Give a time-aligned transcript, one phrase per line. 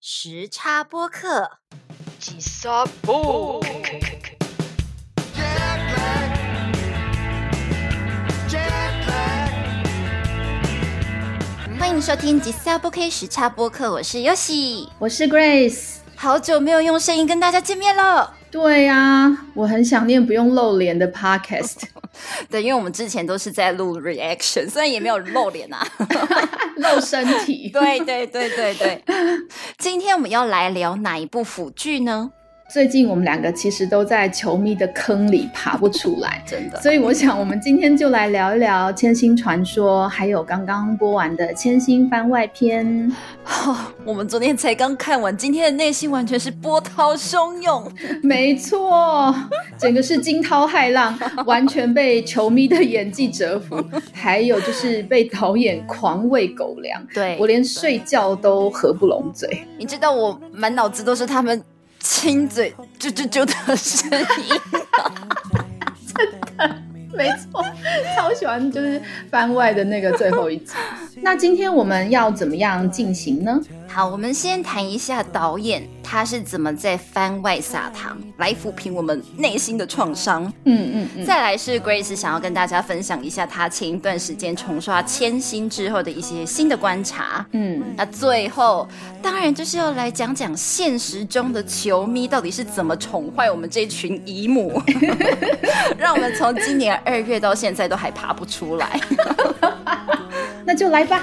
[0.00, 1.50] 时差播客，
[2.20, 3.60] 吉萨布。
[11.80, 15.96] 欢迎收听吉萨播 K 时差播客，我是 Yoshi，我是 Grace。
[16.14, 18.37] 好久没有用声音跟大家见面了。
[18.50, 21.82] 对呀，我很想念不用露脸的 Podcast。
[22.50, 25.86] 对，因为我们之前都是在录 reaction，虽然也没有露脸啊，
[26.76, 27.70] 露身体。
[27.74, 29.04] 对对对对对。
[29.76, 32.32] 今天我们要来聊哪一部腐剧呢？
[32.70, 36.78] 最近我们两个其实都在球迷的坑里爬不出来，真的。
[36.82, 42.86] 所以我想，我们今天就来聊一聊《千星传说》，还有刚刚播完的《千星番外篇》。
[44.04, 47.90] 我们昨天才刚看完，今天的内心完全是波涛汹涌。
[48.22, 49.34] 没错，
[49.78, 53.82] 整个是惊涛骇浪， 完全被球迷的演技折服，
[54.12, 57.02] 还有就是被导演狂喂狗粮。
[57.14, 59.64] 对我连睡觉都合不拢嘴。
[59.78, 61.62] 你知道，我满脑子都是他们。
[62.00, 64.08] 亲嘴啾啾啾的声
[64.42, 64.60] 音，
[66.14, 66.87] 真的。
[67.18, 67.64] 没错，
[68.16, 70.72] 超喜欢就是番外的那个最后一集。
[71.20, 73.60] 那今天我们要怎么样进行呢？
[73.88, 80.44] 好，我们先谈一下导演他是怎么在番外撒糖，来抚平我们内心的创伤。
[80.64, 81.24] 嗯嗯嗯。
[81.24, 87.44] 再来是 Grace 想要跟大家分享一下他前一段时间重刷《千星》之后的一些新的观察。
[87.52, 88.86] 嗯，那最后
[89.22, 94.80] 当然就是要来讲讲现实中的球迷到底是怎么宠坏我们这群姨母，
[95.98, 99.00] 让我们从今年二月到现在都还爬不出来。
[100.64, 101.22] 那就来吧。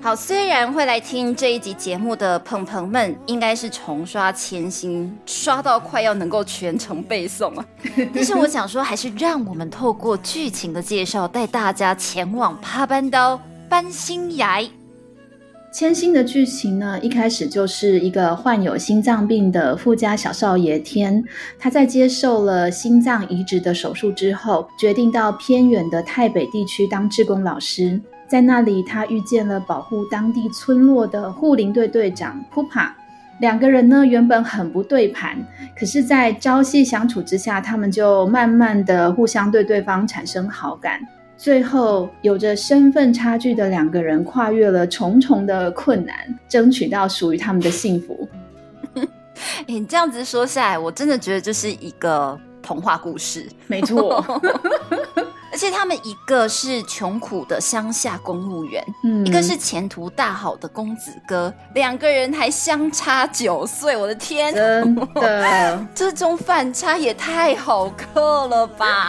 [0.00, 7.64] 好，虽然会来听这一集节目的朋朋们，应该是重刷《千星》，刷到快要能够全程背诵了。
[8.14, 14.62] 但是我想说，还是让我们透过剧情的介绍，带大家前往帕班刀搬新崖。
[15.70, 21.22] 千星的剧情呢，一开始就是一个患有心脏病的富家小少爷天，
[21.58, 28.00] 他在接受了心脏移植的手术之后，决定到偏远的泰北地区当志工老师。
[28.26, 32.94] 在那里，他遇见了保护当地村落的护林队队长普帕，
[33.40, 35.36] 两个人呢原本很不对盘，
[35.78, 40.98] 可是，在朝夕相处之下，他们就慢慢的互相对对方产生好感。
[41.38, 46.16] 最后，有着身份差距的两个人跨越了重重的困难，
[46.48, 48.28] 争取到属于他们的幸福。
[49.64, 53.48] 你这样子说下来，我真的觉得这是一个童话故事。
[53.68, 54.16] 没错，
[55.52, 64.52] 而且他们一个是穷苦的乡下公务员，嗯一个是前途大好的公子哥，两个人还相差九岁，我的天！
[64.52, 69.06] 真的， 这种反差也太好磕了吧！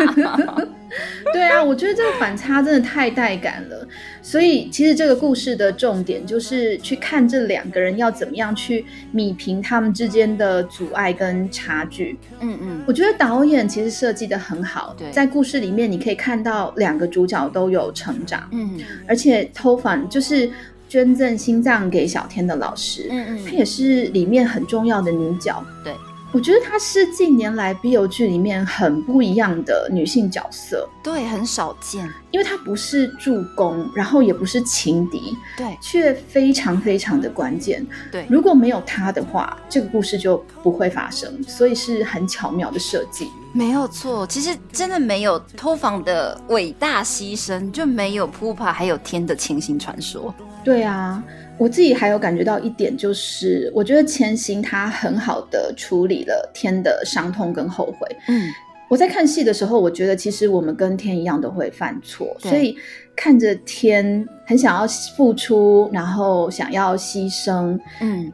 [1.34, 3.88] 对啊，我觉得这个反差真的太带感了。
[4.22, 12.18] 所以，其实这个故事的重点就是去看这两个人要怎么样去米平他们之间的阻碍跟差距。
[12.40, 20.50] 嗯嗯，我觉得导演其实设计的很好，对在故事里面你可以看到两个主角都有成长，嗯而且偷反就是
[20.88, 25.64] 捐赠心脏给小天的老师，嗯嗯，他也是里面很重要的女角。
[25.84, 25.94] 对，
[26.32, 32.08] 我觉得她是近年来 BL 剧里面很不一样的女性角色，对，很少见。
[32.32, 37.86] 因为她不是助攻，然后也不是情敌，对却非常非常的关键。
[38.12, 43.32] 对，如果没有她的话，这个故事就不会发生，所以是很巧妙的设计。
[43.52, 44.28] 没有错。
[44.28, 50.32] 其实真的没有偷房的伟大牺牲，就没有 Pupa 还有天的清新传说。
[50.64, 51.24] 对啊，
[51.60, 58.08] 我自己还有感觉到一点，就是我觉得千星他很好的处理了天的伤痛跟后悔。
[58.30, 58.50] 嗯，
[58.90, 62.78] 我在看戏的时候，我觉得其实我们跟天一样都会犯错，所以
[63.14, 64.88] 看着天很想要
[65.18, 68.32] 付出，然后想要牺牲，嗯，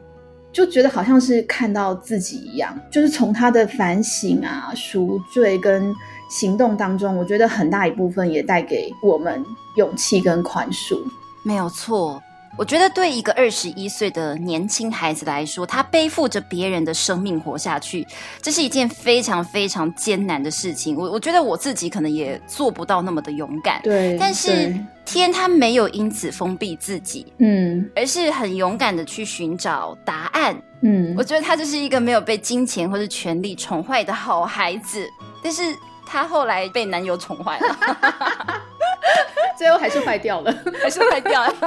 [0.52, 5.92] 就觉得好像是看到自己一样，就是从他的反省啊、赎罪跟
[6.30, 9.44] 行动当中，我觉得很大一部分也带给我们
[9.76, 10.96] 勇气跟宽恕。
[11.42, 12.22] 没有错。
[12.56, 18.06] 我觉得对一个二十一岁的年轻孩子来说，他背负着别人的生命活下去，
[18.40, 20.96] 这是一件非常非常艰难的事情。
[20.96, 24.74] 我我觉得我自己可能也做不到那么的勇敢，对，但是
[25.04, 27.88] 天他没有因此封闭自己，嗯。
[27.94, 30.56] 而是很勇敢的去寻找答案。
[30.80, 31.14] 嗯。
[31.16, 35.06] 我，觉得他就是一个没有被金钱或是权力宠坏的好孩子，
[35.42, 35.62] 但是
[36.06, 37.78] 他后来被男友宠坏了，
[39.57, 40.47] 最后还是坏掉了。
[40.81, 41.49] 还是坏掉了。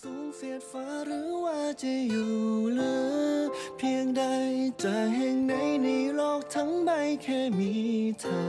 [0.00, 2.32] สูงเสียดฟ้าหรือว่าจะอยู่
[2.74, 2.94] เหลื
[3.38, 4.22] อ เพียงใด
[4.82, 5.52] จะแห่งไหน
[5.82, 6.90] ในโลกทั้งใบ
[7.22, 7.72] แค่มี
[8.20, 8.40] เธอ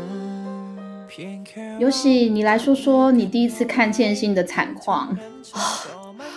[1.09, 2.01] เพียงแค่ 尤喜，
[2.35, 4.83] 你来说说你第一次看千星的惨况。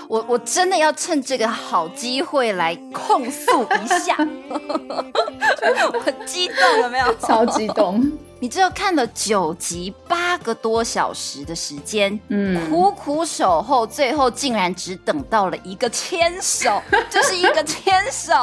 [0.08, 4.16] 我我真的要趁这个好机会来控诉一下，
[5.94, 7.14] 我很激动，有没有？
[7.22, 18.34] 超激动，你只有看了九集八个多小时的时间，嗯，苦苦守候，最后竟然只等到了一个牵手， 就是一个牵手，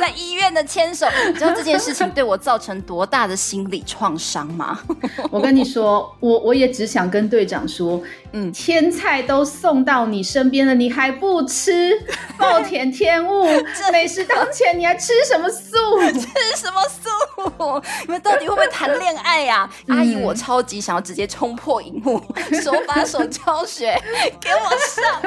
[0.00, 1.06] 在医院的牵手。
[1.26, 4.78] 你知道这件事情对我造成多大的心理创伤吗？
[5.30, 8.00] 我跟你说，我我也只想跟队长说，
[8.38, 11.98] 嗯天菜都送到你身边了，你还不吃，
[12.36, 13.46] 暴殄天物，
[13.90, 15.74] 美食当前，你还吃什么素？
[16.12, 17.82] 这是什么素？
[18.06, 22.20] 你们到底会不会谈恋爱呀、阿姨，我超级想要直接冲破荧幕，
[22.62, 23.98] 手把手教学，
[24.38, 25.22] 给我上。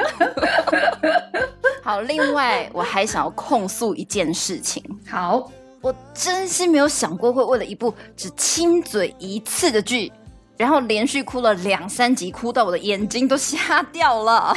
[1.82, 4.80] 好，另外我还想要控诉一件事情。
[5.08, 10.12] 好，我真心没有想过会为了一部只亲嘴一次的剧，
[10.60, 14.54] 然后连续哭了两三集，哭到我的眼睛都瞎掉了。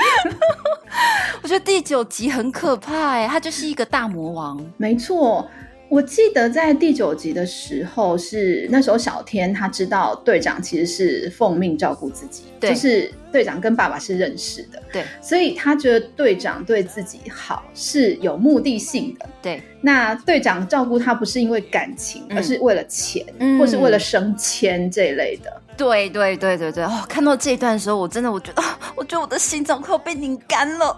[1.42, 4.58] 我觉得第九集很可怕哎，他就是一个大魔王。
[4.78, 5.46] 没错。
[5.94, 19.28] 我记得在第九集的时候是，那时候小天他知道队长其实是奉命照顾自己，对就是队长跟爸爸是认识的，对所以他觉得队长对自己好是有目的性的。
[19.40, 25.62] 对，那队长照顾他不是因为感情，嗯而是为了钱，嗯或是为了升迁这一类的。
[25.76, 30.96] 对对对对对，哦，看到这一段的时候，我真的我觉得，啊我觉得我的心脏快要被拧干了，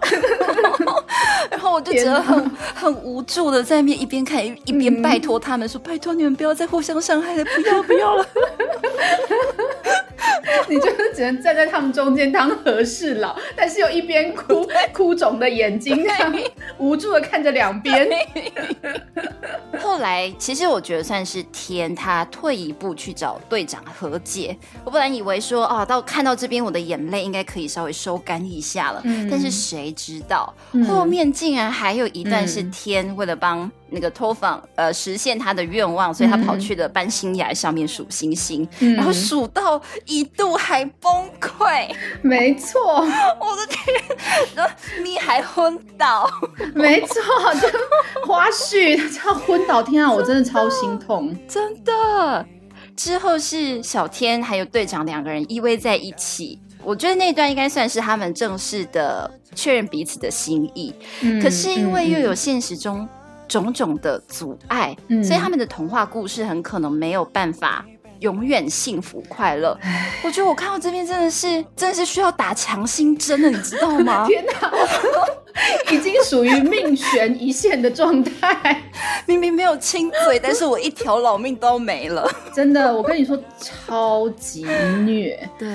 [1.49, 8.25] 然后我就觉得很很无助的在面一边看一一边拜托他们说，拜托你们不要再互相伤害了，不要不要了。
[10.69, 16.05] 你就是只能站在他们中间当和事佬，但是又一边哭 哭肿的眼睛，
[16.77, 18.07] 无助的看着两边。
[19.79, 24.57] 后来，其实我觉得算是天他退一步去找队长和解。
[24.83, 41.11] 我本来以为说，啊，到看到这边我的眼泪应该可以稍微收干一下了，嗯但是谁知道、嗯后面竟然还有一段是嗯天为了帮那个托访呃实现他的愿望，所以他嗯跑去了搬新崖上面数星星，嗯然后数到一度还崩
[41.41, 41.89] 溃，
[42.21, 42.79] 没错，
[43.39, 44.17] 我的天，
[44.55, 44.73] 然后
[45.03, 46.29] 你还昏倒。
[46.73, 47.21] 没错，
[47.61, 51.35] 就花絮他昏倒，天啊，我真的超心痛。
[51.47, 52.45] 真的。
[52.97, 60.93] 之后是小天还有队长两个人依偎在一起，我觉得那段应该算是他们正式的确认彼此的心意。
[61.21, 63.07] 嗯可是因为又有嗯现实中
[63.47, 67.85] 种种的阻碍，嗯所以他们的童话故事很可能没有办法
[68.19, 69.77] 永远幸福快乐。
[70.23, 74.25] 我觉得我看到这边真的是真的是需要打强心针的，你知道吗？
[74.27, 74.71] 天哪，
[75.91, 78.81] 已经属于命悬一线的状态。
[79.25, 82.29] 明明没有亲嘴，但是我一条老命都没了。
[82.53, 84.65] 真的，我跟你说，超级
[85.05, 85.37] 虐。
[85.57, 85.67] 对，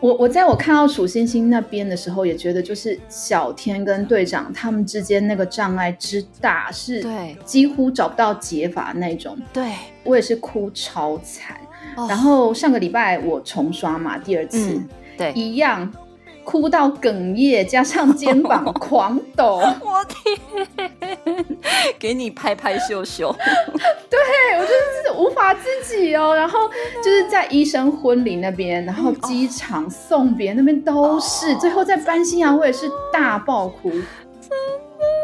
[0.00, 9.36] 我我在我看到楚星星那边的时候，也觉得就是小天跟队长他们之间那个障碍之大，是对几乎找不到解法那种。
[9.52, 9.72] 对，
[10.02, 11.56] 我也是哭超惨。
[11.96, 15.90] 哦然后上个礼拜我重刷嘛，第二次、嗯对，一样。
[16.46, 21.44] 哭到哽咽，加上肩膀狂抖， 我天，
[21.98, 23.34] 给你拍拍秀秀。
[24.08, 24.18] 对
[24.56, 26.32] 我就是无法自己哦。
[26.32, 26.60] 然后
[27.04, 33.90] 就是在医生婚礼那边，然后机场送别那边都是，最后在搬新娘我也是大爆哭。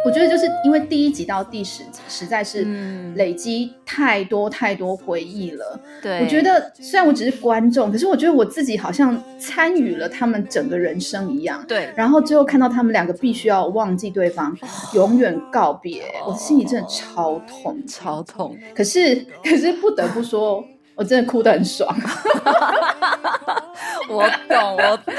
[0.04, 5.78] 我觉得就是因为第一集到第十集实在是嗯累积太多太多回忆了。
[6.02, 11.64] 对，我觉得虽然我只是观众，可是我觉得我自己好像参与了他们整个人生一样。
[11.68, 14.56] 对，然后最后看到他们两个必须要忘记对方，
[14.94, 17.78] 永远告别，我的心里真的超痛。
[17.86, 18.56] 超痛。
[18.74, 20.64] 可是，可是不得不说，
[20.96, 21.94] 我真的哭得很爽。
[24.08, 25.14] 我懂，我懂。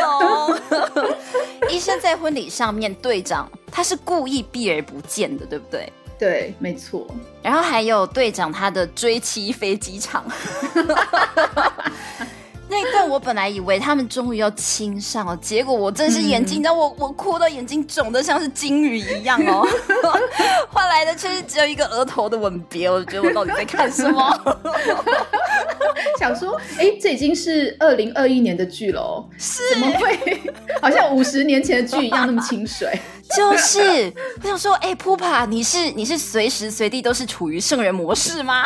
[1.73, 5.91] 医生在婚礼上面，队长他是故意避而不见的，对不对？
[6.19, 7.07] 对，没错。
[7.41, 10.23] 然后还有队长他的追妻飞机场。
[12.73, 19.63] 那一段我本来以为他们终于要亲上了，结果我真是眼睛，你知道、我我哭到眼睛肿的像是金鱼一样哦。
[20.73, 24.57] 换来的却是只有一个额头的吻别，我觉得我到底在看什么？
[26.19, 29.29] 想说，哎，这已经是二零二一年的剧了哦，
[29.71, 30.41] 怎么会
[30.81, 32.99] 好像五十年前的剧一样那么清水？
[33.35, 34.11] 就是
[34.41, 38.65] 我想说，哎、欸，p a，你是你是随时随地都是处于圣人模式吗？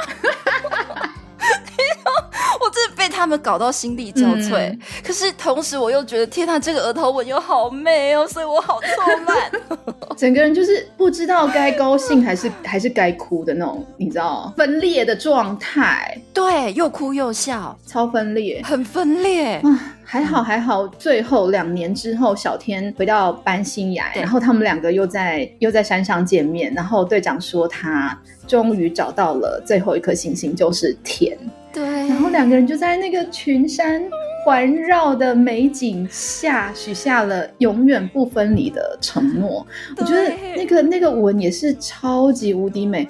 [2.60, 9.38] 我真的被他们搞到心力交瘁，嗯可是同时我又觉得，天哪，这个额头纹又好美哦，所以我好错乱。
[10.18, 18.62] 整个人就是不知道该高兴还是还是该哭的那种，你知道分裂的状态，对，又哭又笑，超分裂。
[18.64, 19.56] 很分裂。
[19.58, 31.38] 啊，还好还好，最后两年之后，小天回到班新崖，然后他们两个又在又在山上见面，然后队长说他终于找到了最后一颗星星，就是田，
[31.74, 34.02] 对，然后两个人就在那个群山
[34.46, 39.68] 环绕的美景下许下了永远不分离的承诺。
[39.98, 43.08] 我觉得那个那个吻也是超级无敌美。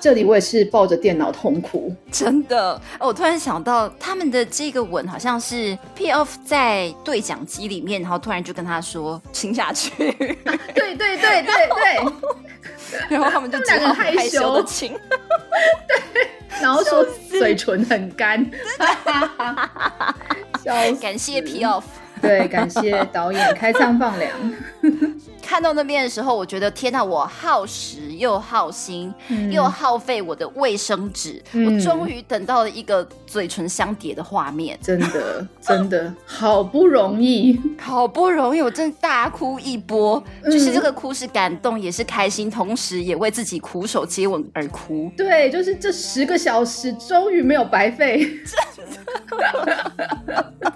[0.00, 1.90] 这里我也是抱着电脑痛哭。
[2.12, 9.90] 真的，哦我突然想到，他们的这个吻好像是 P off 在对讲机里面，然后突然就跟他说亲下去，
[10.74, 12.12] 对对对对对，
[13.08, 14.98] 然后他们就只好害害羞羞的亲。
[16.62, 18.44] 然后说嘴唇很干，
[20.64, 21.00] 笑死！
[21.00, 21.82] 感谢 P off。
[22.22, 24.30] 对，感谢导演开仓放粮。
[25.42, 37.60] 看到那边的时候，我觉得天哪，我耗时又耗心，嗯又耗费我的卫生纸，嗯我终于等到了一个嘴唇相叠的画面，真的，真的好不容易。
[37.78, 45.10] 好不容易，我真的大哭一波，嗯就是这个哭是感动，也是开心，同时也为自己苦守接吻而哭。
[45.16, 48.26] 对，就是这十个小时终于没有白费，
[50.32, 50.62] 唉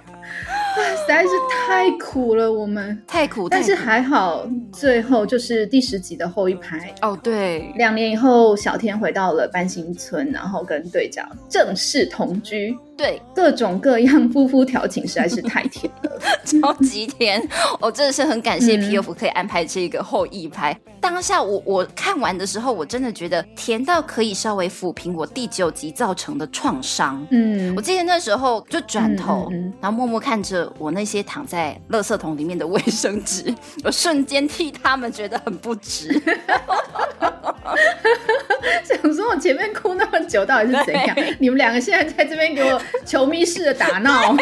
[0.97, 1.29] 实在是
[1.67, 3.03] 太苦了，我们。
[3.07, 6.95] 太苦，但是还好，最后就是第十集的后一排。
[7.03, 16.19] 哦，对，两年以后，小天回到了班新村，然后跟队长正式同居，对，各种各样夫妇调情，实在是太甜了。
[16.43, 17.47] 超级甜，
[17.81, 20.75] 我真的是很感谢嗯 P F 可以安排这个后一拍。
[21.01, 27.25] 当下我我看完的时候，我真的觉得甜到可以稍微抚平我第九集造成的创伤。
[27.31, 33.55] 嗯我，记得那时候就转头，嗯嗯嗯然后默默看着我那些躺在垃圾桶里面的卫生纸，
[33.85, 36.21] 我瞬间替他们觉得很不值。
[38.85, 41.17] 想说我前面哭那么久，到底是怎样？
[41.39, 44.37] 你们两个现在在这边给我球迷式的打闹，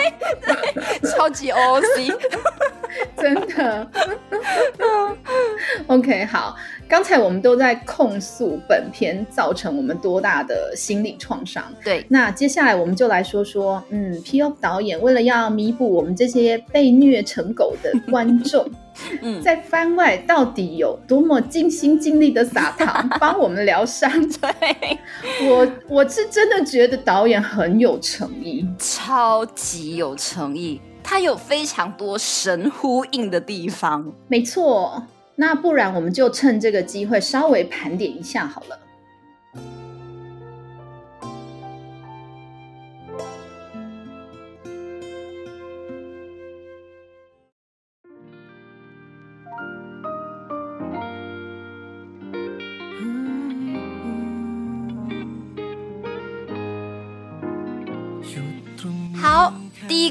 [1.16, 2.14] 超级 OOC，
[3.16, 3.86] 真的。
[5.88, 6.56] OK，好，
[6.88, 11.64] 刚才我们都在控诉本片造成我们多大的心理创伤。
[11.84, 18.68] 对，那接下来我们就来说说，嗯，P O 导演为了要弥补我们这些被虐成狗的观众，
[19.22, 24.10] 嗯，在番外到底有多么尽心尽力的撒糖，帮我们疗伤。
[24.40, 24.98] 对，
[25.48, 28.66] 我我是真的觉得导演很有诚意。
[28.78, 34.12] 超级有诚意，他有非常多神呼应的地方。
[34.28, 35.02] 没错，
[35.36, 38.78] 那不然我们就趁这个机会稍微盘点一下好了。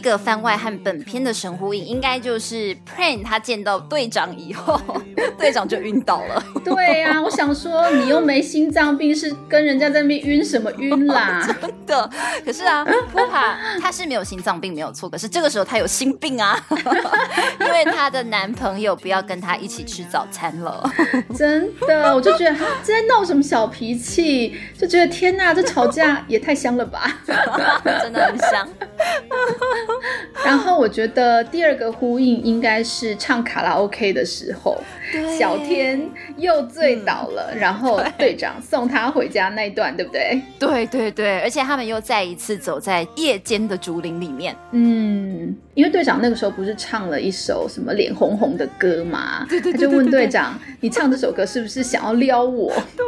[0.10, 4.80] 个番外和本片的神呼应，应该就是 Pran 他见到队长以后，
[5.38, 6.44] 队长就晕倒了。
[6.64, 11.42] 对呀、我想说你又没心脏病，是跟人家在那边晕什么晕啦？
[11.62, 12.10] 真的，
[12.46, 16.60] 可是啊，普帕他是没有心脏病没有错，可是这个时候他有心病啊，
[17.60, 20.90] 因为她的男朋友不要跟他一起吃早餐了。
[21.36, 27.20] 真的，我就觉得哈这在闹什么小脾气，就觉得天哪，这吵架也太香了吧。
[28.02, 28.68] 真的很香。
[30.46, 34.78] 然后我觉得第二个呼应应该是唱卡拉 OK 的时候，
[35.38, 40.42] 小天又醉倒了，然后队长送他回家那一段，对不对？
[40.60, 44.56] 对对对，而且他们又再一次走在夜间的竹林里面。
[44.72, 53.06] 嗯，因为队长那个时候不是唱了一首什么脸红红的歌嘛，对对对他就问队长：“你唱这首歌是不是想要撩我？”对。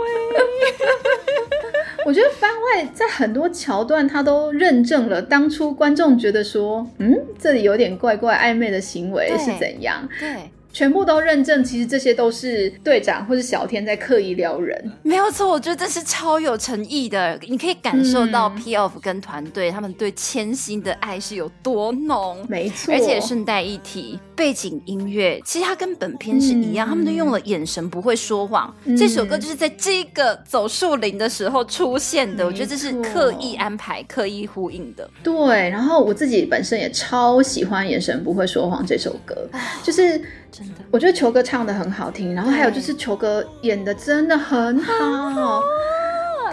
[2.08, 14.90] 我觉得番外在很多桥段，他都认证了当初观众觉得说，嗯，这里有点怪怪暧昧的行为是怎样，对，全部都认证，其实这些都是队长或是小天在刻意撩人。
[15.04, 17.38] 没有错，我觉得这是超有诚意的。
[17.50, 22.46] 你可以感受到嗯 P Off 跟团队他们对千心的爱是有多浓。
[22.48, 26.90] 没错，而且顺带一提，背景音乐其实它跟本片是一样，嗯。
[26.90, 28.74] 他们都用了眼神不会说谎。
[28.86, 28.96] 嗯。
[28.96, 35.10] 这首歌就是在这个走树林的时候出现的，没我觉得这是刻意安排、刻意呼应的。
[35.24, 39.36] 对，然后我自己本身也超喜欢《眼神不会说谎》这首歌，
[39.84, 40.18] 就是
[40.52, 45.62] 真的，我觉得球哥唱的很好听，然后还有就是球哥演的真的很好，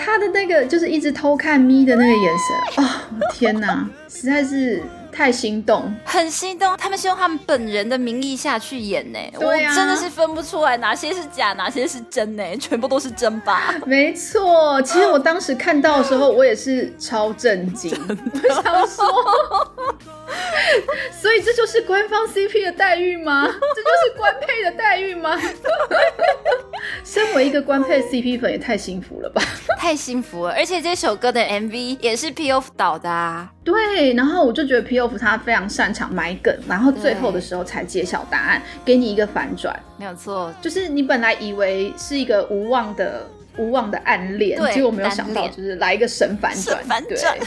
[0.00, 2.32] 他的那个就是一直偷看咪的那个眼
[2.74, 2.88] 神，哦，
[3.32, 4.82] 天哪，实在是
[5.14, 5.94] 太心动。
[6.04, 13.74] 很心动，他们是用他们本人的名义下去演呢，我真的是分不出来哪些是假，哪些是真呢，全部都是真吧？
[13.86, 19.06] 没错，其实我当时看到的时候，我也是超震惊，我想说，
[21.22, 23.46] 所以这就是官方 CP 的待遇吗？
[23.46, 25.38] 这就是官配的待遇吗？
[27.04, 29.40] 身为一个官配 CP 粉，也太幸福了吧？
[29.78, 43.26] 太幸福了，而且这首歌的 MV 也是 P.O.F 导的啊，对，然后我就觉得 P.O.F 他非常擅长埋梗，然后最后的时候才揭晓答案，给你一个反转，没有错，就是你本来以为是一个无望的。
[43.56, 47.38] 无望的暗恋，结果没有想到，就是来一个神反转，反对转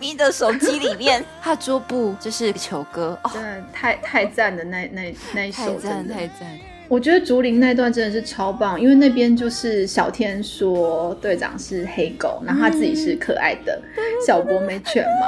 [0.00, 6.58] 你的手机里面， 他桌布就是球哥哦，真的太太赞的那那那一太首，赞真的太赞，
[6.92, 13.80] 我觉得竹林那段真的是超棒，因为那边就是小天说队长是黑狗，然后他自己是可爱的
[14.26, 15.26] 小博美犬嘛，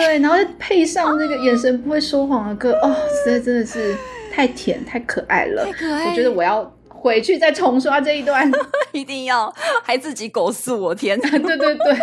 [0.00, 2.94] 对，然后再配上那个眼神不会说谎的歌，哦，
[3.24, 3.96] 实在真的是
[4.32, 6.08] 太甜太可爱了，太可爱。
[6.08, 8.48] 我觉得我要回去再重刷这一段，
[8.92, 11.96] 一定要还自己狗诉我天， 对对对。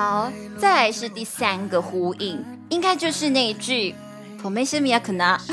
[0.00, 3.94] 好，再来是第三个呼应，应该就是那一句
[4.42, 5.28] “我没是米亚可能”，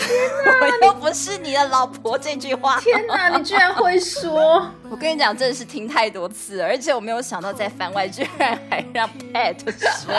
[0.62, 2.80] 我又不是你的老婆这句话。
[2.80, 4.66] 天哪，你居然会说！
[4.90, 9.58] 我跟你讲，真的是听太多次了，而且我没有想到在番外居然还让 Pat
[10.00, 10.16] 说，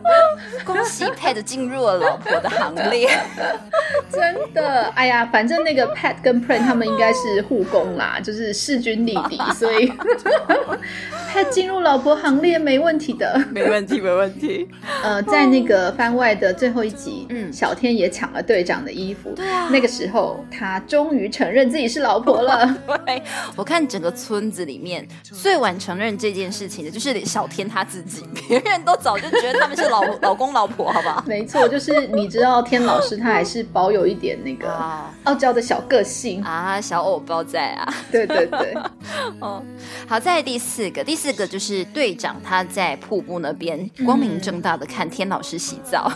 [0.64, 3.08] 恭喜 Pat 进入了老婆的行列。
[4.10, 9.90] 真的，哎呀，反正那个 Pat 跟 Pran 他们应该是护工啦，就是势均力敌， 所以
[11.32, 13.42] Pat 进入老婆行列没问题的。
[13.50, 14.68] 没问题，没问题。
[15.02, 22.76] 呃，在那个番外的最后一集，嗯嗯，小天也抢了队长的衣服，对啊那个时候他终于承认自己是老婆了。
[23.06, 23.22] 对，
[23.56, 31.22] 我看整个村子里面最晚承认这件事情的，就是小天他自己，别人都早就觉得他们是老 老公老婆，好不好？
[31.26, 37.94] 没错，就是你知道天老师他还是保有一点那个啊傲娇的小个性，啊，小偶包在啊。
[38.10, 38.74] 对 对对，
[39.40, 39.62] 哦，
[40.08, 46.10] 好，在第四个，第四个就是队长他在瀑布那边光明正大的看天老师洗澡。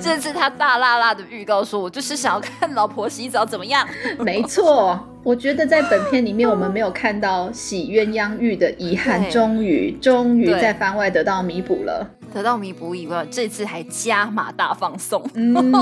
[0.00, 3.86] 这次他大辣辣的预告说，我就是想要看老婆洗澡怎么样？
[4.18, 12.06] 没错，我觉得在本片里面，我们没有看到洗鸳鸯浴的遗憾，终于终于在番外得到弥补了。
[12.34, 15.22] 得到弥补以外，这次还加码大放送。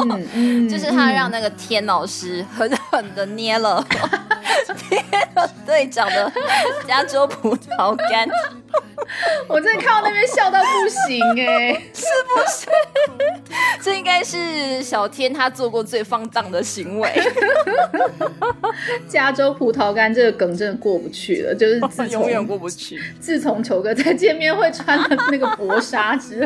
[0.68, 3.82] 就是他让嗯那个天老师狠狠的 捏了
[5.64, 6.30] 队长的
[6.86, 8.28] 加州葡萄干，
[9.48, 12.66] 我真的看到那边笑到不行哎、是不是
[13.80, 17.10] 这应该是小天他做过最放荡的行为。
[19.08, 23.00] 加州葡萄干这个梗真的过不去了，就是自永远从过不去。
[23.20, 26.41] 自从球哥在见面会穿的那个薄纱之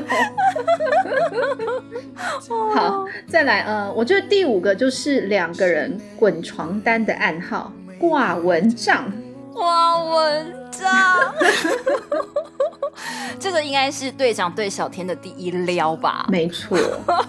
[2.48, 9.10] 后，好，再来，呃，我觉得第五个就是两个人滚床单的暗号挂蚊帐。
[9.52, 11.34] 挂蚊章，
[13.38, 16.26] 这个应该是队长对小天的第一撩吧？
[16.30, 16.78] 没错，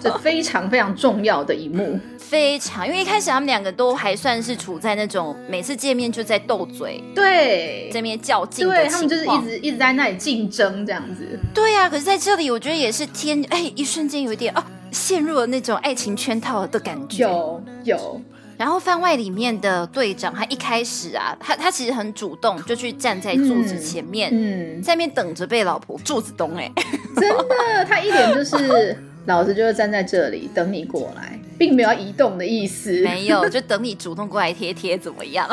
[0.00, 1.98] 这非常非常重要的一幕。
[2.18, 11.38] 非常，因为一开始他们两个都还算是处在那种每次见面就在斗嘴、对，这边较劲的对他们就是一直一直在那里竞争这样子。
[11.54, 17.22] 对呀、可是在这里，我觉得也是天，哎，一瞬间有一点啊，陷入了那种爱情圈套的感觉。
[17.22, 18.20] 有有，
[18.58, 26.70] 然后番外里面的队长，他一开始啊，他他其实很主动，就去站在柱子前面，嗯，在那边等着被老婆柱子咚哎、
[27.16, 33.02] 真的，他一脸就是老子就是站在这里等你过来，并没有要移动的意思。
[33.02, 35.46] 没有，就等你主动过来贴贴怎么样？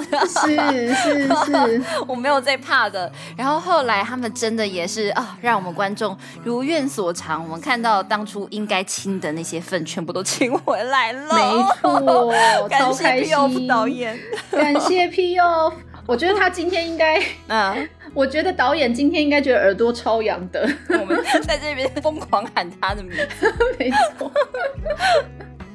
[0.45, 0.55] 是
[0.95, 3.11] 是是， 我没有在怕的。
[3.35, 11.35] 然后后来他们真的也是啊，让我们观众如愿所偿，我们看到当初应该亲的那些份全部都亲回来了。
[11.35, 12.31] 没错，
[12.69, 13.67] 感 谢超开 P O F 心。
[13.67, 14.17] 导演。
[14.51, 15.73] 感谢 P O，
[16.07, 20.67] 我觉得他今天应该，嗯，我觉得导演今天应该觉得耳朵超痒的。
[20.89, 23.54] 我们在这边疯狂喊他的名字。
[23.78, 24.32] 没错，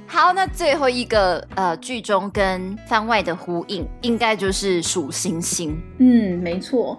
[0.07, 5.79] 好，那最后一个呃，剧中跟番外的呼应，应该就是数星星。
[5.99, 6.99] 嗯，没错。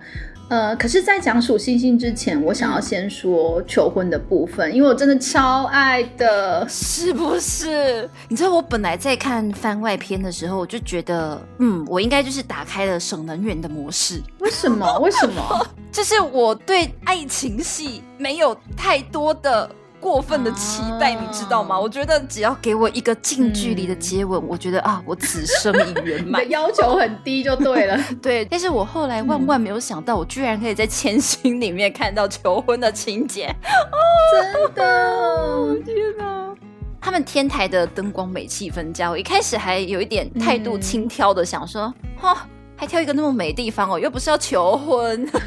[0.52, 6.68] 呃，可是，在讲数星星之前，我想要先说求婚的部分，因为我真的超爱的。
[6.68, 8.10] 是不是？
[8.28, 15.00] 你知道我本来在看番外篇的时候，我就觉得，嗯，我应该就是打开了省能源的模式，为什么？
[15.00, 15.66] 为什么？
[15.90, 19.70] 就是我对爱情戏没有太多的
[20.02, 21.80] 过分的期待，你知道吗？
[21.80, 26.42] 我觉得只要给我一个近距离的接吻，我觉得啊，我此生已圆满。
[26.50, 27.98] 要求很低就对了。
[28.20, 33.46] 对，但是我后来万万没有想到，我居然可以在千星里面看到求婚的情节。
[33.64, 33.96] 哦，
[34.34, 36.56] 真的，天哪！
[37.00, 39.10] 他们天台的灯光美，气氛佳。
[39.10, 42.48] 我一开始还有一点态度轻佻的想说，哈。
[42.82, 45.40] 还挑一个那么美的地方哦，又不是要求婚， 就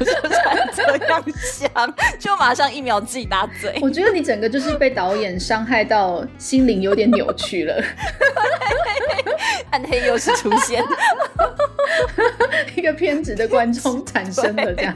[0.73, 1.69] 这样想，
[2.17, 3.77] 就马上一秒自己打嘴。
[3.81, 7.83] 我觉得你整个就是被导演伤害到心灵有点扭曲了，
[9.71, 10.81] 暗黑又是出现，
[12.73, 14.95] 一个偏执的观众产生了这样。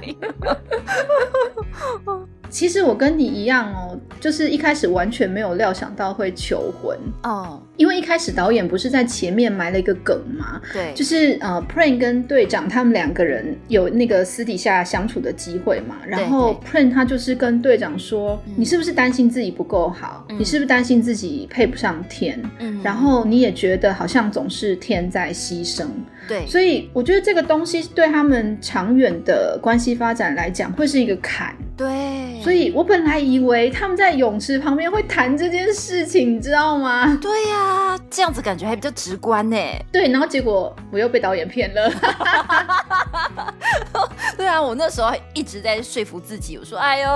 [2.50, 10.60] 其实我跟你一样哦，就是一开始完全没有料想到会求婚哦，因为一开始导演不是在前面埋了一个梗嘛？
[10.74, 20.26] 对，就是呃，Prin 跟队长他们两个人有那个私底下相处的机会嘛，然后 Prin 他就是跟队长说，你是不是担心自己不够好？
[20.30, 22.42] 你是不是担心自己配不上天？
[22.60, 25.86] 嗯，然后你也觉得好像总是天在牺牲。
[26.30, 31.54] 对，所以我觉得这个东西对他们长远的关系发展来讲，会是一个坎。
[31.76, 37.18] 对，所以我本来以为他们在泳池旁边会谈这件事情，你知道吗？
[37.22, 39.58] 对呀，这样子感觉还比较直观呢。
[39.92, 41.90] 对，然后结果我又被导演骗了。
[44.38, 47.10] 对啊，我那时候一直在说服自己，我说：“哎呦，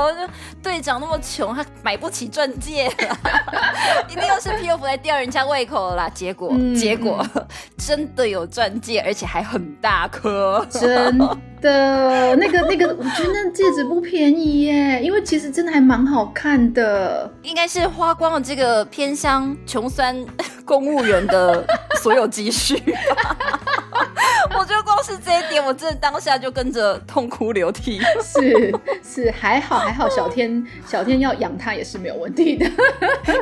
[0.62, 2.86] 队长那么穷，他买不起钻戒，
[4.10, 7.26] 一定又是 P.O.F 来吊人家胃口了啦。”结果，结果
[7.78, 11.18] 真的有钻戒，而且还很大颗， 真。
[11.64, 20.14] 的那个那个，我觉得那戒指不便宜耶，因为其实真的还蛮好看的，应该是花光了这个偏乡穷酸
[20.66, 21.66] 公务员的
[22.02, 22.76] 所有积蓄。
[24.60, 28.00] 我觉得光是这一点，我真的当下就跟着痛哭流涕。
[28.22, 32.66] 是是，还好还好，小天小天要养他也是没有问题的，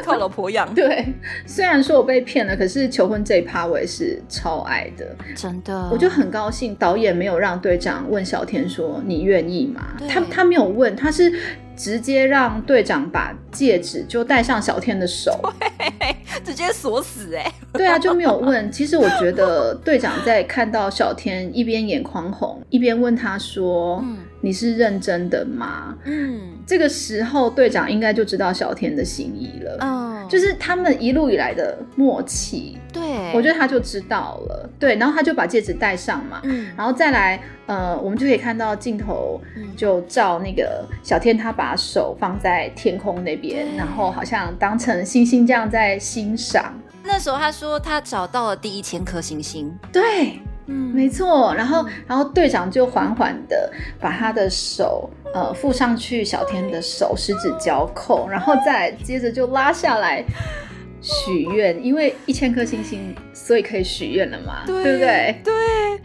[0.03, 0.73] 靠老婆养。
[0.73, 1.13] 对，
[1.45, 5.89] 虽然说我被骗了，可是求婚这一趴我也是超爱的，真的。
[5.91, 9.95] 我就很高兴，导演没有让队长问小天说你愿意吗？
[10.09, 11.33] 他他没有问，他是。
[11.73, 15.31] 直接让队长把戒指就戴上小天的手，
[16.43, 17.51] 直接锁死哎！
[17.73, 18.71] 对啊，就没有问。
[18.71, 24.03] 其实我觉得队长在看到小天一边眼眶红，一边问他说
[24.41, 29.77] ：“你是认真的吗？”嗯，这个时候队长应该就知道小天的心意了。
[29.79, 32.77] 哦，就是他们一路以来的默契。
[32.93, 33.01] 对，
[33.33, 34.69] 我觉得他就知道了。
[34.77, 36.41] 对，然后他就把戒指戴上嘛。
[36.43, 37.41] 嗯，然后再来。
[37.67, 39.39] 呃，我们就可以看到镜头，
[39.77, 46.73] 就照那个小天，他把手放在天空那边，然后好像当成星星这样在欣赏。
[47.01, 51.53] 那时候他说他找到了第一千颗星星，对，嗯，没错。
[51.55, 60.23] 然后，然后队长就缓缓的把他的手呃附上去小天的手，十指交扣，然后再接着就拉下来。
[61.01, 65.41] 许愿，因为一千颗星星，所以可以许愿了嘛，对不对？
[65.43, 65.53] 对，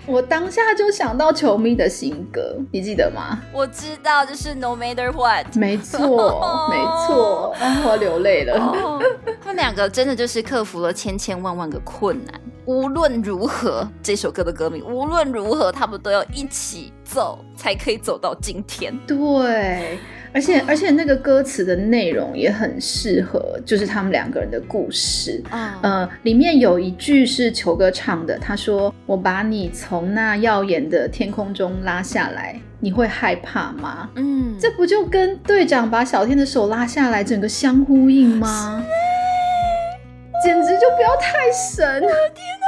[0.07, 3.39] 我当下就想到球迷的新歌，你记得吗？
[3.53, 7.55] 我知道，就是 No Matter What，没错，没错，
[7.85, 9.01] 我要流泪了。
[9.43, 18.97] 他们两个真的就是克服了千千万万个困难，无论如何，这首歌的歌名，无论如何，他们都要一起走，才可以走到今天。
[19.07, 19.99] 对。
[20.37, 25.43] 而且而且那个歌词的内容也很适合，就是他们两个人的故事。
[25.81, 38.85] 呃，里面有一句是球哥唱的，他说：“我把你从那耀眼的天空中拉下来，你会害怕吗？”嗯，这不就跟队长把小天的手拉下来，整个相呼应吗？
[40.45, 41.95] 简直就不要太神！
[41.95, 42.66] 我的天哪！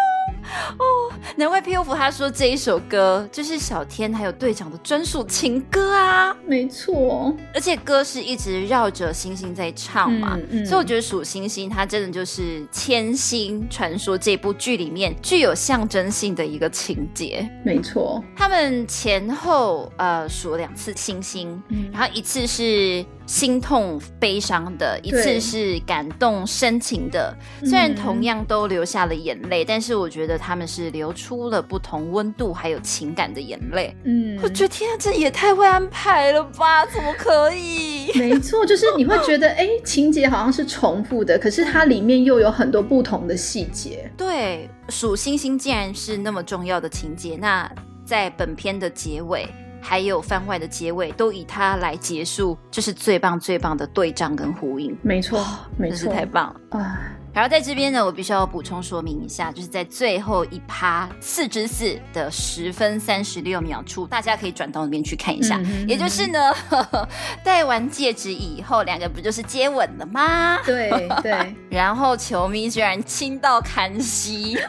[0.78, 23.04] 哦，难怪 P O F 他说这一首歌就是小天还有队长的专属情歌啊，没错，而且歌是一直绕着星星在唱嘛，所以我觉得数星星它真的就是千星传说这部剧里面具有象征性的一个情节，没错，他们前后呃数两次星星，然后一次是。
[23.28, 33.94] 心痛悲伤的一次是感动深情的，虽然同样都流下了眼泪，但是我觉得他们是流出了不同温度还有情感的眼泪。
[34.04, 36.86] 嗯，我觉得天啊，这也太会安排了吧？
[36.86, 38.10] 怎么可以？
[38.14, 44.10] 没错，就是你会觉得 哎，情节好像是重复的，可是它里面又有很多不同的细节。
[44.16, 47.70] 对，数星星既然是那么重要的情节，那
[48.06, 49.46] 在本片的结尾。
[49.88, 54.94] 还有番外的结尾都以它来结束，这是最棒最棒的对仗跟呼应。
[55.00, 55.42] 没错，
[55.78, 57.00] 没错，太棒了啊！
[57.32, 65.60] 然后在这边呢，我必须要补充说明一下，就是在最后一趴四之四的十分三十六秒处，大家可以转到那边去看一下。
[65.86, 66.52] 也就是呢，
[67.44, 70.58] 戴完戒指以后，两个不就是接吻了吗？
[70.64, 70.90] 对
[71.22, 74.58] 对， 然后球迷居然亲到看西，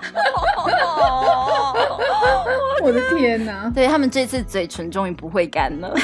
[2.83, 3.71] 我的天哪！
[3.73, 5.95] 对他们这次嘴唇终于不会干了。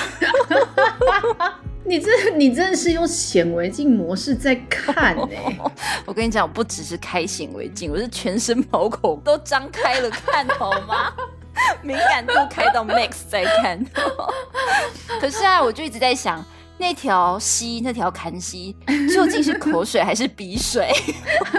[1.87, 5.59] 你这你真的是用显微镜模式在看哎、
[6.05, 11.13] 我跟你讲，我不只是开显微镜，我是全身毛孔都张开了看，好吗？
[11.81, 13.85] 敏感度开到 max 在看。
[15.21, 16.43] 可是啊，我就一直在想，
[16.77, 18.75] 那条溪，那条坎溪，
[19.13, 20.89] 究竟是口水还是鼻水？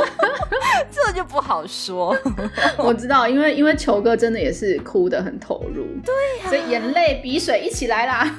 [0.92, 2.16] 这就不好说。
[2.76, 8.31] 我知道，因为因为球哥真的也是哭得很投入，对呀、所以眼泪鼻水一起来啦，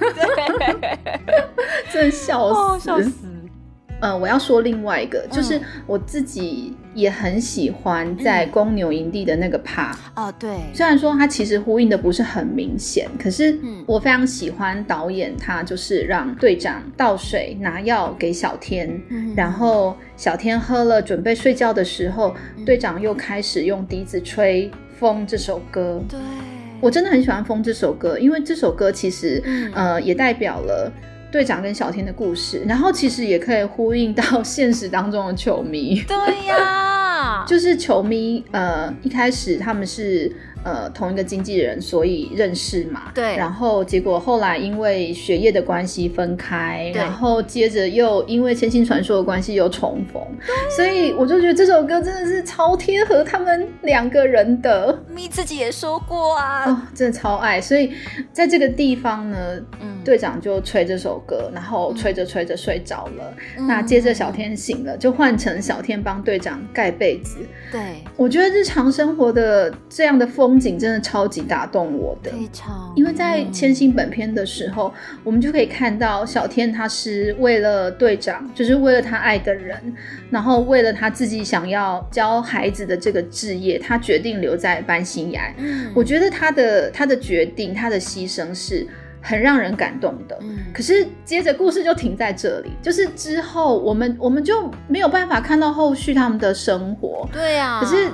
[1.92, 2.60] 真的笑死。
[2.60, 3.12] 哦，笑死！
[4.00, 9.96] 呃，我要说另外一个，就是我自己也很喜欢在公牛营地的那个趴。
[10.16, 24.68] 哦，对，虽然说它其实呼应的不是很明显，可是嗯我非常喜欢导演他就是让队长倒水拿药给小天，嗯然后小天喝了准备睡觉的时候，队长又开始用笛子吹
[25.00, 26.02] 《风》这首歌。
[26.10, 26.20] 对，
[26.82, 30.92] 我真的很喜欢《风》这首歌，因为这首歌其实、嗯呃也代表了。
[31.32, 36.02] 队长跟小天的故事，然后其实也可以呼应到 现实当中的球迷。
[36.08, 36.16] 对
[36.48, 40.32] 呀， 就是球迷，呃，一开始他们是
[40.68, 43.04] 呃同一个经纪人，所以认识嘛。
[43.16, 50.22] 对然后结果后来因为学业的关系分开，对然后接着又因为《千星传说》的关系又重逢，
[50.76, 54.98] 所以我就觉得这首歌真的是超贴合他们两个人的。
[55.10, 57.94] 咪自己也说过啊，哦，真的超爱，所以
[58.34, 59.38] 在这个地方呢，
[59.80, 63.34] 嗯，队长就吹这首歌，然后吹着吹着睡着了。
[63.58, 67.38] 嗯那接着小天醒了，就换成小天帮队长盖被子。
[67.72, 67.80] 对，
[68.16, 72.32] 我觉得日常生活的这样的风景真的超级打动我的。
[72.32, 74.94] 非常，因为在嗯千星本片的时候，
[75.24, 79.78] 我们就可以看到小天他是为了队长，就是为了他爱的人，
[80.30, 85.54] 然后为了他自己想要教孩子的这个职业，他决定留在班新崖。
[85.58, 88.86] 嗯我觉得他的他的决定，他的牺牲是
[89.22, 90.38] 很让人感动的。
[90.42, 97.28] 嗯可是接着故事就停在这里，就是之后我们我们就没有办法看到后续他们的生活。
[97.34, 98.08] 对啊，可是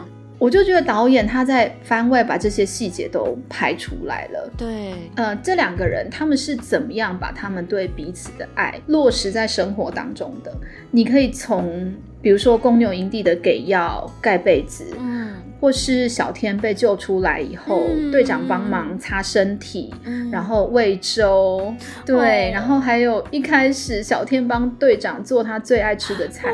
[0.43, 4.51] 我就觉得导演他在番外把这些细节都拍出来了。
[4.58, 10.53] 对，呃，这两个人他们是怎么样把他们对彼此的爱落实在生活当中的？
[10.91, 15.32] 你可以从比如说公牛营地的给药、盖被子，嗯。
[15.62, 18.12] 或是小天被救出来以后，嗯。
[18.12, 20.29] 队长帮忙擦身体，嗯。
[20.29, 21.73] 然后喂粥，
[22.06, 22.51] 对，哦。
[22.53, 26.49] 然后还有一开始小天帮队长做他最爱吃的菜，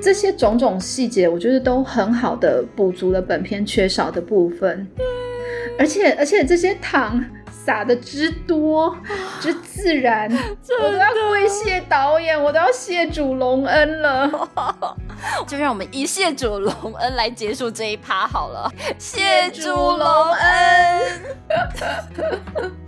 [0.00, 4.86] 这些种种细节，我觉得都很好的补足了本片缺少的部分，
[5.78, 8.96] 而且而且这些糖撒的之多
[9.40, 10.30] 之自然，
[10.80, 14.48] 我都要跪谢导演，我都要谢主隆恩了。
[15.48, 21.02] 就让我们一谢主隆恩来结束这一趴好了，谢主隆恩。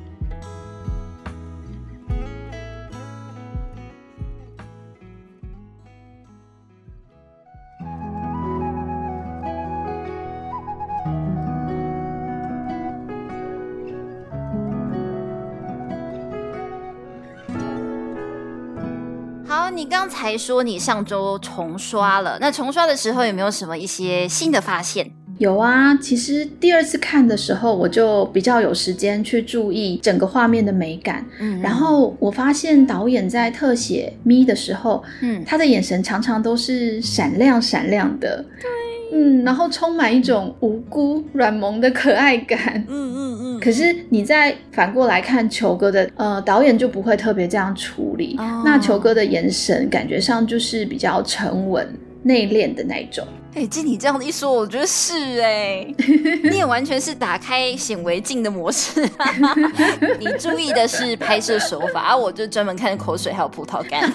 [19.50, 25.10] 好，你刚才说你上周重刷了，那重刷的时候有没有什么一些新的发现？
[25.38, 31.26] 有啊，其实第二次看的时候，我就比较有时间去注意整个画面的美感。
[31.40, 38.44] 嗯然后我发现导演在特写咪的时候，嗯他的眼神常常都是闪亮闪亮的，
[39.12, 42.84] 嗯，然后充满一种无辜、软萌的可爱感。
[42.88, 48.36] 嗯嗯嗯，可是你再反过来看球哥的，呃，导演就不会特别这样处理。
[48.38, 51.86] 哦那球哥的眼神感觉上就是比较沉稳、
[52.22, 53.26] 内敛的那种。
[53.52, 55.84] 哎，经你这样一说，我觉得是哎，
[56.48, 59.02] 你也完全是打开显微镜的模式。
[60.20, 64.08] 你注意的是拍摄手法，而我就专门看口水还有葡萄干。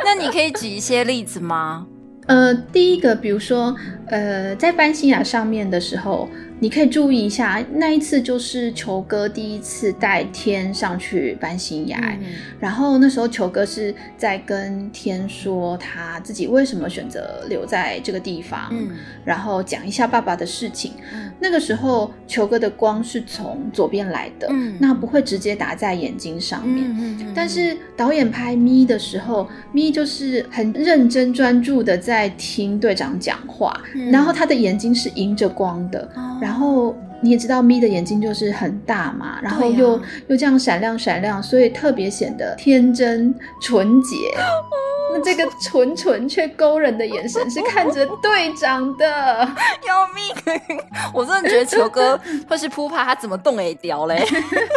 [0.04, 1.86] 那你可以举一些例子吗？
[2.26, 3.74] 呃，第一个，比如说，
[4.06, 6.28] 呃，在班新雅上面的时候，
[6.60, 12.28] 你可以注意一下，那一次就是球哥第一次带天上去搬新崖，嗯。
[12.60, 18.90] 然后那时候球哥是在跟天说他自己为什么选择留在这个地方，嗯。
[19.24, 20.92] 然后讲一下爸爸的事情。
[21.14, 21.30] 嗯。
[21.40, 24.76] 那个时候球哥的光是从左边来的，嗯。
[24.78, 27.34] 那不会直接打在眼睛上面。
[27.34, 34.10] 但是导演拍咪的时候，咪就是很认真专注的在听队长讲话，嗯。
[34.10, 44.16] 然后他的眼睛是迎着光的，哦然后你也知道咪的眼睛就是很大嘛，然后又、又这样闪亮闪亮，所以特别显得天真纯洁。
[45.12, 49.38] 那这个纯纯却勾人的眼神是看着 队长的，
[49.84, 50.80] 要命！
[51.12, 52.16] 我真的觉得球哥
[52.48, 54.24] 会是扑怕他怎么动也屌嘞。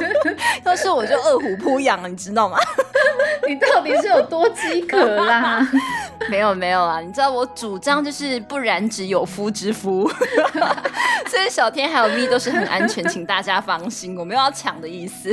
[0.65, 2.57] 要是我就饿虎扑羊了，你知道吗？
[3.47, 5.67] 你到底是有多饥渴啦？
[6.31, 10.09] 没有没有啊，你知道我主张就是不染指有夫之夫，
[11.27, 15.31] 所以小天还有咪都是很安全，请大家放心，我没有要抢的意思。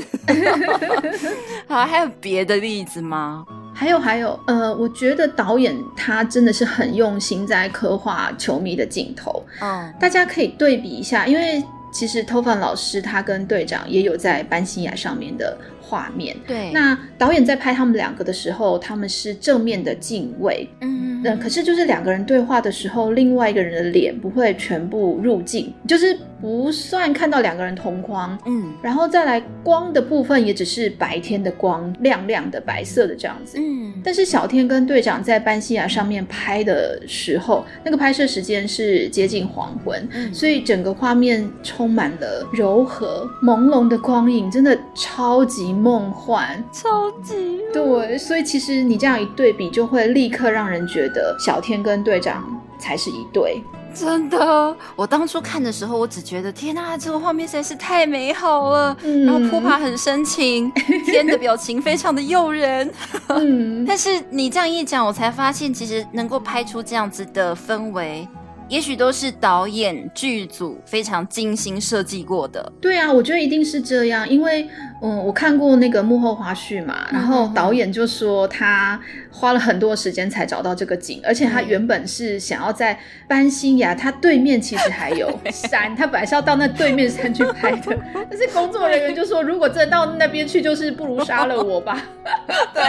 [1.67, 3.43] 好，还有别的例子吗？
[3.73, 16.37] 还有还有，呃，我觉得导演他真的是很用心在刻画球迷的镜头，嗯大家可以对比一下，因为其实偷饭老师他跟队长也有在班西亚上面的画面。
[16.47, 28.39] 对，那导演在拍他们两个的时候，他们是正面的敬畏，嗯嗯，可是就是两个人对话的时候，另外一个人的脸不会全部入镜，就是不算看到两个人同框。
[28.47, 33.59] 嗯然后再来光的部分，也只是白天的光，亮亮的白色的这样子。
[33.61, 46.63] 嗯但是小天跟队长在班西亚上面拍的时候，那个拍摄时间是接近黄昏，嗯所以整个画面充满了柔和朦胧的光影，真的超级梦幻。
[46.73, 52.45] 超级对，所以其实你这样一对比，就会立刻让人觉得小天跟队长
[52.79, 53.63] 才是一对。
[53.95, 58.97] 真的，我当初看的时候，我只觉得天呐，这个画面实在是太美好了。
[59.03, 60.71] 嗯然后扑爬很深情，
[61.05, 62.91] 天的表情非常的诱人。
[63.29, 68.27] 嗯， 但是你这样一讲，我才发现，其实能够拍出这样子的氛围，
[68.71, 72.73] 也许都是导演剧组非常精心设计过的。
[72.81, 74.67] 对啊，我觉得一定是这样，因为
[75.03, 78.99] 嗯，我看过那个幕后花絮嘛，然后嗯导演就说他
[79.31, 87.99] 花了很多时间才找到这个景，而且他嗯原本是想要在班新崖，他对面其实还有 山，他本来是要到那对面山去拍的，
[88.31, 92.01] 但是工作人员就说，如果真的到那边去，就是不如杀了我吧。
[92.73, 92.83] 对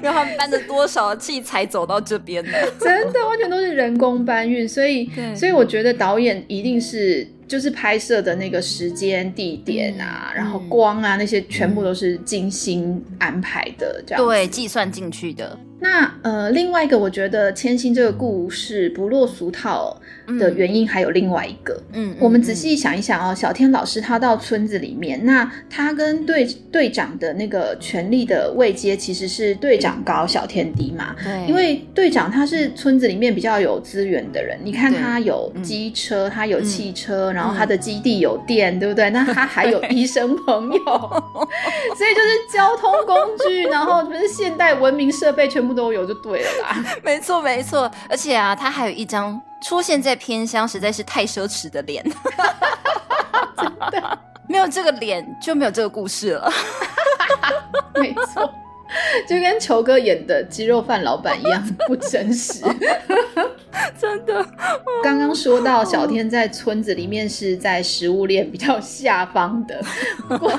[0.00, 2.52] 然后他们搬了多少器材走到这边呢？
[2.78, 15.58] 真的完全都是人工搬运，所以所以我觉得导演一定是就是拍摄的那个时间、地点啊，嗯然后光啊那些全部都是精心安排的，这样对，计算进去的。
[15.80, 19.96] 那呃，另外一个我觉得千星这个故事不落俗套
[20.38, 21.80] 的原因还有另外一个。
[21.92, 31.14] 嗯，我们仔细想一想哦，小天老师他到村子里面，那他跟队队长的那个权力的位阶其实是队长高，小天低嘛。
[31.22, 39.08] 对，因为队长他是村子里面比较有资源的人，你看他有嗯机车，他有汽车，然后嗯他的基地有电，对不对？
[39.10, 40.78] 那他还有医生朋友，
[41.96, 43.16] 所以就是交通工
[43.48, 46.76] 具，然后不是现代文明设备全部都有就对了啦。
[47.04, 52.04] 没错没错，而且啊，他还有一张出现在偏乡实在是太奢侈的脸，
[54.48, 56.50] 没有这个脸就没有这个故事了。
[57.94, 58.50] 没错。
[59.28, 62.62] 就跟球哥演的鸡肉饭老板一样 不真实。
[63.98, 64.44] 真的，
[65.02, 69.80] 刚刚说到小天在村子里面是在食物链比较下方的，
[70.28, 70.50] 不过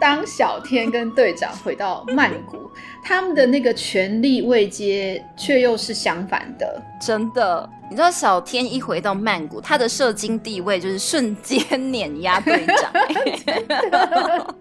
[0.00, 2.70] 当小天跟队长回到曼谷，
[3.02, 6.82] 他们的那个权力位阶却又是相反的。
[7.00, 7.68] 真的。
[7.90, 12.92] 你知道小天一回到曼谷，他的社经地位就是瞬间碾压队长、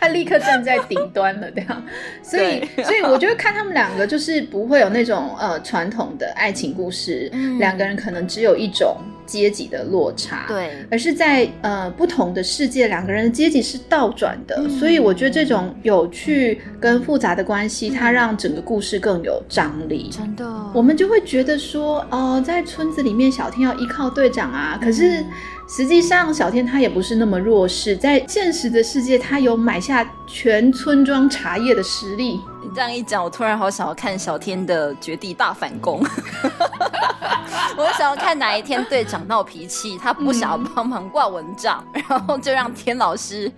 [0.00, 1.82] 他立刻站在顶端了，这样，
[2.22, 8.96] 所以，所以我觉得看他们两个就是不会有那种呃传统的爱情故事，嗯两个人可能只有一种
[9.28, 20.08] 阶级的落差，，对，而是在呃不同的世界，两个人的阶级是倒转的，嗯所以我觉得这种有趣跟复杂的关系，它让整个故事更有张力。
[20.10, 24.78] 真的，我们就会觉得说，哦，在村子里面，小天要依靠队长啊。
[24.82, 25.22] 可是
[25.68, 32.40] 实际上，小天他也不是那么弱势，在现实的世界，他有买下全村庄茶叶的实力。
[32.62, 36.02] 你这样一讲，我突然好想要看小天的绝地大反攻。
[37.76, 43.50] 我想要看哪一天队长闹脾气，他不想要帮忙挂蚊帐， 然后就让天老师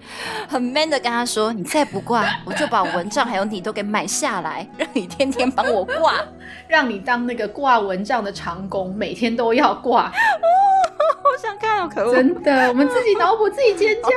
[0.48, 6.14] 很 man 的跟他说：“你再不挂，我就把蚊帐还有你都给买下来，让你天天帮我挂。
[6.68, 10.04] 让你当那个挂蚊帐的长工，每天都要挂。
[10.06, 10.46] 哦，
[11.22, 12.14] 好想看哦，可恶！
[12.14, 14.08] 真的，我们自己脑补自己尖叫。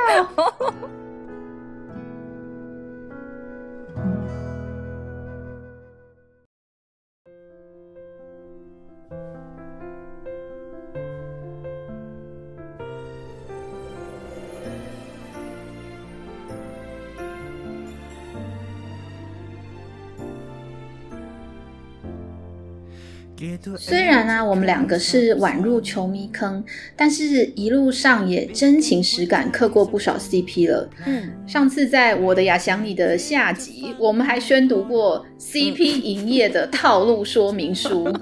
[23.78, 26.64] 虽然呢，我们两个是晚入球迷坑，
[26.95, 30.89] 但是一路上也真情实感刻过不少 CP 了。
[31.05, 38.11] 嗯，上次在我的雅想你的下集，我们还宣读过 CP 营业的套路说明书。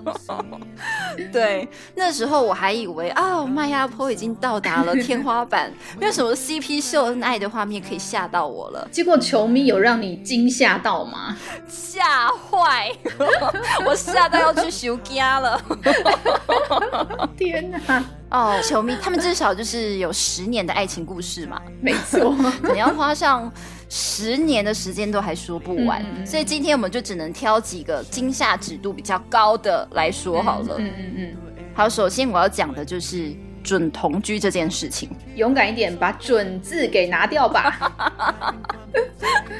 [1.31, 8.87] 对，那时候我还以为啊，麦亚坡已经到达了 天花板，没有什么 CP 秀恩爱的画面可以吓到我了。
[8.91, 11.37] 结果球迷有让你惊吓到吗？
[11.67, 12.91] 吓坏，
[13.85, 15.61] 我吓到要去修家了。
[17.37, 18.03] 天哪！
[18.31, 23.51] 哦，球迷他们至少就是有十年的爱情故事嘛，没错，可能要花上
[23.93, 30.77] 十年的时间都还说不完，所以今天我们就只能挑几个惊吓指度比较高的来说好了。
[30.79, 31.37] 嗯嗯嗯。
[31.73, 38.55] 好，首先我要讲的就是准同居这件事情，勇敢一点，把“准”字给拿掉吧。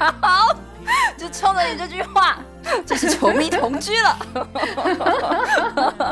[0.22, 0.56] 好。
[1.16, 2.38] 就冲着你这句话，
[2.86, 4.18] 就是球迷同居了。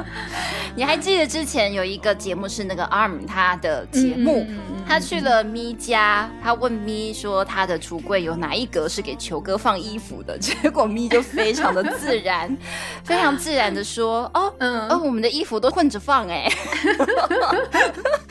[0.77, 4.47] 你还记得之前有一个节目是那个 ARM 他的节目，
[4.87, 12.57] 他去了咪家，他问咪说他的橱柜有哪一格是给球哥放衣服的，结果咪就非常的自然，
[13.05, 16.49] 非常自然的说，哦，嗯，哦，我们的衣服都混着放哎，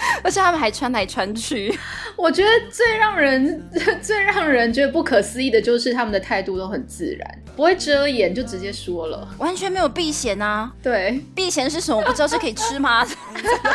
[0.24, 1.78] 而且他们还穿来穿去。
[2.16, 3.70] 我觉得最让人
[4.02, 10.72] 最让人觉得不可思议的就是他们的态度都很自然，不会遮掩，就直接说了，完全没有避嫌啊。
[10.84, 12.00] 对，避嫌是什么？
[12.00, 13.06] 我不知道是可以吃吗？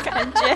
[0.05, 0.55] 感觉。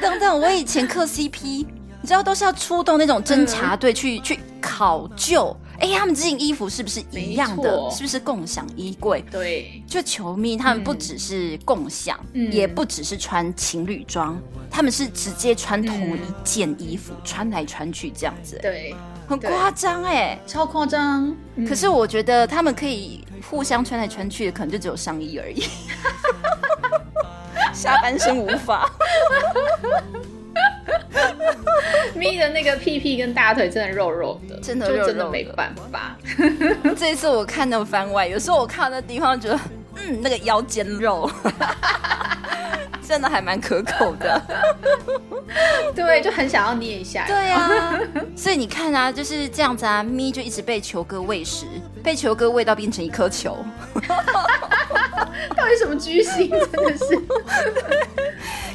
[0.00, 1.66] 等等，我以前磕 CP，
[2.00, 5.56] 你知道都是要出动那种侦查队去去考究。
[5.80, 7.90] 哎，他们这件衣服是不是一样的？
[7.90, 9.24] 是不是共享衣柜？
[9.30, 12.18] 对，就球迷他们不只是共享，
[12.50, 18.58] 也不只是穿情侣装，他们是直接穿同一件衣服穿来穿去这样子。
[18.60, 18.94] 对，
[19.28, 21.34] 很夸张哎，超夸张。
[21.66, 25.62] 可是我觉得他们可以互相穿来穿去的，可能就只有上衣而已，
[27.72, 28.90] 下半身无法。
[32.14, 36.16] 咪的那个屁屁跟大腿真的肉肉的，真的就真的没办法。
[36.96, 39.60] 这一次我看那番外，有时候我看那地方觉得，
[39.96, 41.30] 嗯，那个腰间肉
[43.06, 44.42] 真的还蛮可口的。
[45.94, 47.24] 对，就很想要捏一下。
[47.26, 47.98] 对啊，
[48.36, 51.64] 所以你看啊，就是这样子啊，咪就一直被球哥喂食，
[52.02, 53.64] 被球哥喂到变成一颗球。
[55.56, 56.50] 到底什么居心？
[56.72, 57.18] 真的是。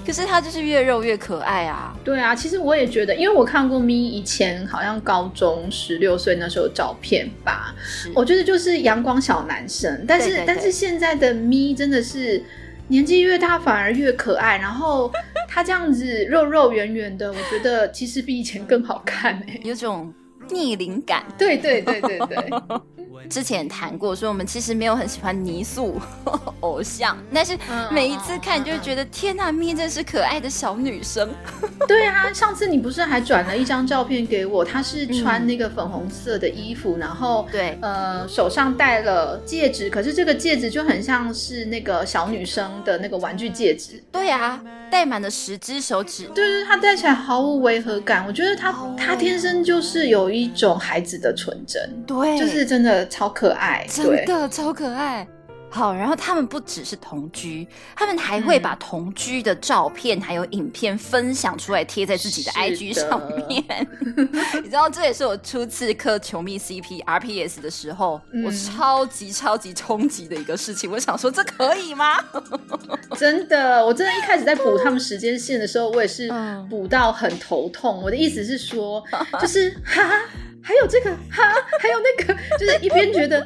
[0.05, 1.95] 可是他就是越肉越可爱啊！
[2.03, 7.73] 对啊，其实我也觉得，因为我看过咪以前好像高中十六岁那时候照片吧，
[8.13, 10.03] 我觉得就是阳光小男生。
[10.05, 12.43] 但是但是现在的咪真的是
[12.89, 15.09] 年纪越大反而越可爱，然后
[15.47, 20.13] 他这样子肉肉圆圆的，我觉得其实比以前更好看哎，有种
[20.49, 21.23] 逆龄感。
[21.37, 22.49] 对对对对对。
[23.29, 25.99] 之前谈过，说我们其实没有很喜欢泥塑
[26.59, 27.57] 偶像，但是
[27.89, 31.29] 每一次看就觉得天呐，咪真是可爱的小女生。
[31.87, 34.63] 对啊，上次你不是还转了一张照片给我？
[34.63, 44.01] 她是穿那个粉红色的衣服，然后对，呃，手上戴了戒指，可是这个戒指就很像是那个小女生的那个玩具戒指。
[44.11, 46.25] 对啊，戴满了十只手指。
[46.35, 48.25] 对对，她戴起来毫无违和感。
[48.27, 52.92] 我觉得她她天生就是有一种孩子的纯真，对，就是真的。
[53.09, 55.27] 超可爱，真的超可爱。
[55.73, 63.63] 好，然后他们不只是同居，他们还会把同居的照片还有影片分享出来，贴在自己的 IG 上面。
[64.61, 70.91] 你知道，这也是我初次磕球迷 CP RPS 的时候，我超级超级冲击的一个事情。
[70.91, 72.23] 我想说，这可以吗？
[73.17, 76.31] 真的，我真的一开始在补他们时间线的时候，我也是
[76.69, 77.99] 补到很头痛。
[78.03, 79.03] 我的意思是说，
[79.41, 80.03] 就是哈，
[80.61, 81.41] 还有这个哈，
[81.79, 83.43] 还有那个，就是一边觉得。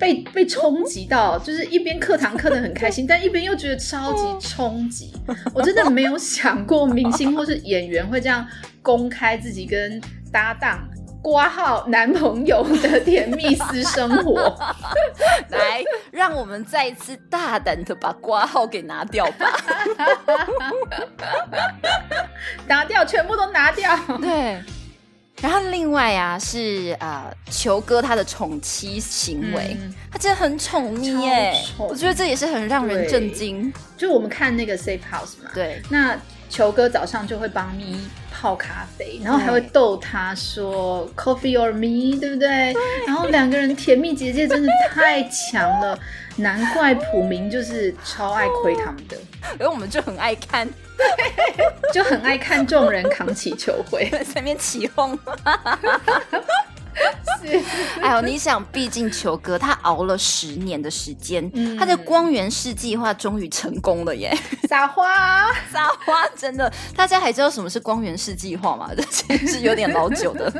[0.00, 5.12] 被被冲击到，就是一边课堂课的很开心， 但一边又觉得超级冲击。
[5.52, 8.46] 我真的没有想过明星或是演员会这样
[8.80, 10.00] 公开自己跟
[10.32, 10.88] 搭档
[11.22, 14.58] 挂号男朋友的甜蜜私生活。
[15.50, 19.52] 来，让我们再一次大胆的把挂号给拿掉吧。
[22.66, 23.94] 拿掉，全部都拿掉。
[24.18, 24.58] 对。
[25.42, 29.94] 然后另外啊是呃球哥他的宠妻行为，嗯。
[30.12, 31.88] 他真的很宠咪耶超，宠。
[31.88, 33.72] 我觉得这也是很让人震惊。
[33.96, 36.18] 就我们看那个 Safe House 嘛，对，那
[36.48, 37.96] 球哥早上就会帮咪
[38.32, 42.74] 泡咖啡，然后还会逗他说 “coffee or me”，对不对？
[43.06, 45.96] 然后两个人甜蜜结界真的太强了，
[46.40, 49.16] 难怪普明就是超爱亏他们的，
[49.58, 50.68] 而我们就很爱看
[51.92, 54.08] 就很爱看众人扛起球会。
[54.24, 55.18] 在那边起哄。
[57.40, 57.58] 是，
[58.02, 64.36] 哎呦，你想，毕竟球哥他熬了十年的时间，嗯他的光源式计划终于成功了耶！
[64.68, 68.90] 撒花，撒花，真的，大家还知道什么是光源式计划吗？
[68.94, 70.52] 这其实有点老久的。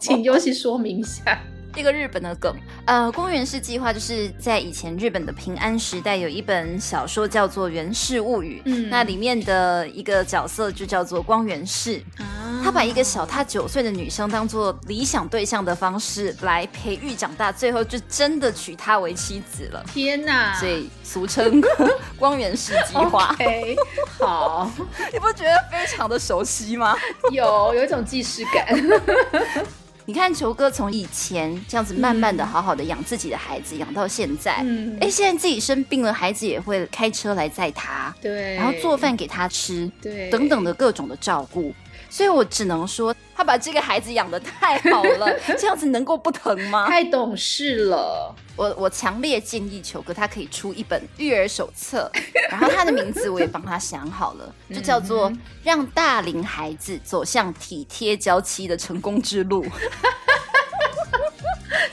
[0.00, 1.38] 请尤其说明一下。
[1.74, 2.54] 一个日本的梗，
[2.84, 8.90] 呃，光源氏计划就是在以前日本的平安时代有一本小说叫做《源氏物语》，嗯。
[8.90, 12.60] 那里面的一个角色就叫做光源氏，啊。
[12.62, 21.60] 他把一个小他九岁的女生当做理想对象的方式来培育长大，最后就真的娶她为妻子了，天哪，所以俗称
[22.16, 23.30] 光源氏计划。
[23.32, 23.76] OK，
[24.20, 24.70] 好，
[25.12, 26.94] 你不觉得非常的熟悉吗？
[27.32, 28.68] 有有一种既视感。
[30.04, 34.96] 你看球哥从以前这样子慢慢的好好的养自己的孩子，养到现在，嗯。
[35.00, 40.28] 哎、现在自己生病了，孩子也会开车来载他，对，然后做饭给他吃，对。
[40.30, 41.72] 等等的各种的照顾。
[42.12, 46.86] 所以我只能说，他把这个孩子养的太好了， 这样子能够不疼吗？
[46.86, 48.34] 太懂事了。
[48.54, 52.12] 我我强烈建议球哥他可以出一本育儿手册，
[52.52, 55.30] 然后他的名字我也帮他想好了，就叫做
[55.64, 59.64] 《让大龄孩子走向体贴娇妻的成功之路》。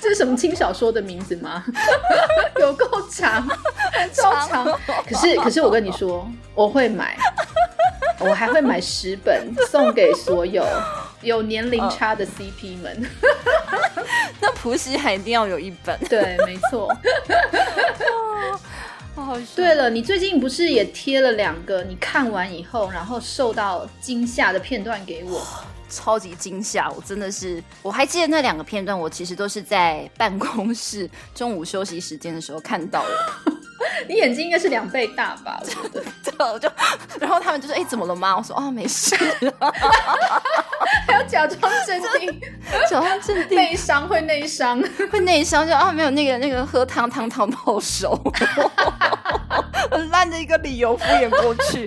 [0.01, 1.63] 这是什么轻小说的名字吗？
[2.59, 3.47] 有够长，
[4.13, 4.65] 超长。
[5.07, 7.17] 可是，可是我跟你说，我会买，
[8.20, 10.66] 我还会买十本送给所有
[11.22, 13.10] 有年龄差的 CP 们。
[14.41, 16.89] 那普喜还一定要有一本， 对，没错。
[19.56, 25.45] 对了，你最近不是也贴了两个你看完以后，然后受到惊吓的片段给我？
[25.89, 33.54] 超级惊吓，我真的是，我还记得那两个片段，我其实都是在办公室中午休息时间的时候看到的。
[34.07, 35.61] 你眼睛应该是两倍大吧？
[35.93, 36.03] 对，
[36.38, 36.69] 我就，
[37.19, 39.15] 然后他们就说：“哎、怎么了吗？”我说：“哦，没事。
[41.07, 42.41] 还要假装镇定，”
[42.89, 44.82] 假装镇定，内伤会内伤。
[45.11, 48.19] 会内伤就啊，没有那个那个喝汤汤汤泡手，
[49.91, 51.86] 很烂的一个理由敷衍过去。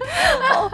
[0.53, 0.71] 哦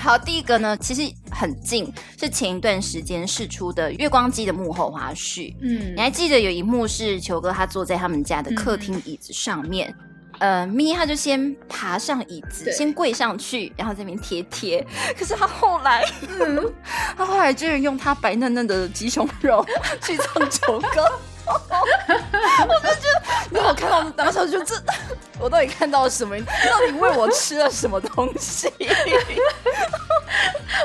[0.00, 5.56] 好，第一个呢，其实很近，是前一段时间试出的《月光机》的幕后花絮。
[5.60, 9.92] 嗯你还记得有一幕是球哥他坐在他们家的客厅椅子上面，
[10.38, 14.84] 呃，咪他就先爬上椅子，先跪上去，然后在那边贴贴。
[15.18, 16.04] 可是他后来，
[17.16, 19.64] 他后来居然用他白嫩嫩的鸡胸肉
[20.02, 21.10] 去唱球歌。
[21.48, 24.74] 我就觉得，你我看到当时就这，
[25.40, 26.36] 我到底看到了什么？
[26.36, 28.70] 你到底喂我吃了什么东西？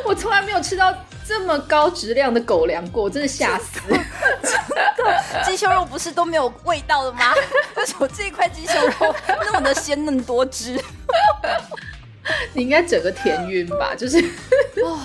[0.06, 0.96] 我从来没有吃到
[1.34, 3.80] 这么高质量的狗粮过，我真的吓死。
[5.44, 7.34] 鸡胸肉不是都没有味道的吗？
[7.76, 10.80] 为什么这一块鸡胸肉那么的鲜嫩多汁？
[12.54, 14.20] 你应该整个甜晕吧，就是
[14.84, 15.00] 哦，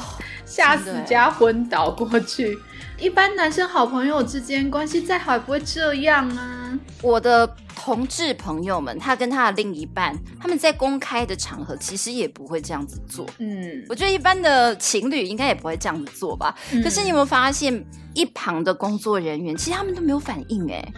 [0.45, 2.59] 吓死加昏倒过去。
[3.01, 6.79] 一般男生好朋友之间关系再好也不会这样啊。
[7.01, 7.47] 我的
[7.77, 13.25] 同志朋友们，他跟他的另一半，他们在公开的场合其实也不会这样子做。
[13.39, 16.53] 嗯，我觉得一般的情侣应该也不会这样子做吧。
[16.73, 17.85] 嗯可是你有没有发现，
[18.15, 20.93] 一旁的工作人员其实他们都没有反应哎、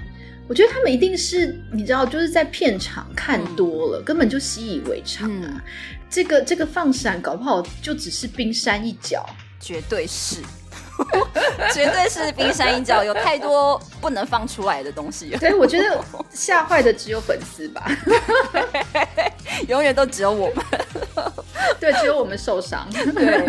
[0.49, 5.51] 我觉得他们一定是你知道，就是在片场看多了，根本就习以为常啊。
[5.55, 5.61] 嗯
[6.09, 9.25] 这个这个放闪，搞不好就只是冰山一角。
[9.61, 10.43] 绝对是，
[11.73, 17.91] 绝对是冰山一角，有太多不能放出来的东西了， 对，我觉得吓坏的只有粉丝吧。
[19.69, 20.65] 永远都只有我们。
[21.79, 22.89] 对，只有我们受伤。
[22.93, 23.47] 对。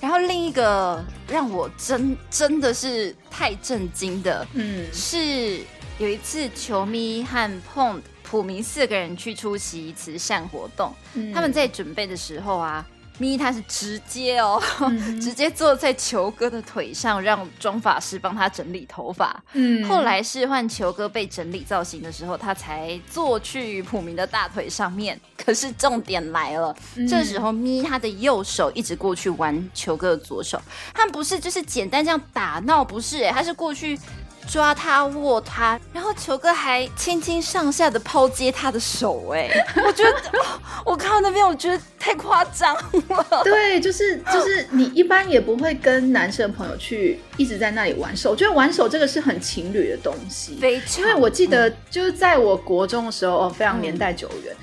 [0.00, 5.60] 然后另一个让我真真的是太震惊的，嗯是
[5.98, 12.86] 有一次球迷和碰普明四个人去出席慈善活动，嗯他们在准备的时候啊，
[13.20, 19.40] 咪他是直接哦，嗯 直接坐在球哥的腿上，让妆发师帮他整理头发。
[19.52, 25.20] 嗯后来是换球哥被整理造型的时候，他才坐去普明的大腿上面。
[25.36, 30.60] 可是重点来了，嗯这时候咪他的右手一直过去玩球哥的左手，
[30.94, 33.98] 他们不是就是简单这样打闹，不是、欸，他是过去
[34.48, 39.48] 抓他握他，然后球哥还轻轻上下的抛接他的手， 哎，
[39.86, 40.14] 我觉得
[40.84, 43.42] 我看到那边，我觉得太夸张了。
[43.44, 50.56] 对，就是就是你一般也不会跟男生朋友去一直在那里玩手，我觉得玩手这个是很情侣的东西。
[50.60, 54.56] 非常，因为我记得就是在我国中的时候，哦，非常年代久远，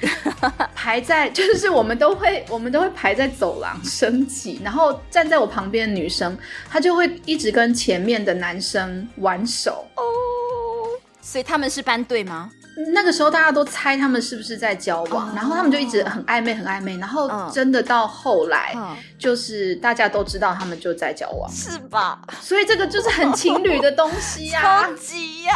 [0.75, 6.38] 排在就是我们都会 我们都会排在走廊升级，然后站在我旁边的女生，
[6.69, 9.66] 她就会一直跟前面的男生玩手。
[9.74, 10.03] 哦，
[11.22, 12.49] 所以他们是班队吗？
[12.93, 16.95] 那个时候大家都猜他们是不是在交往，然后他们就一直很暧昧，很暧昧。
[16.97, 18.76] 然后真的到后来，
[19.18, 22.22] 就是大家都知道他们就在交往，是吧？
[22.39, 25.53] 所以这个就是很情侣的东西呀，超级呀。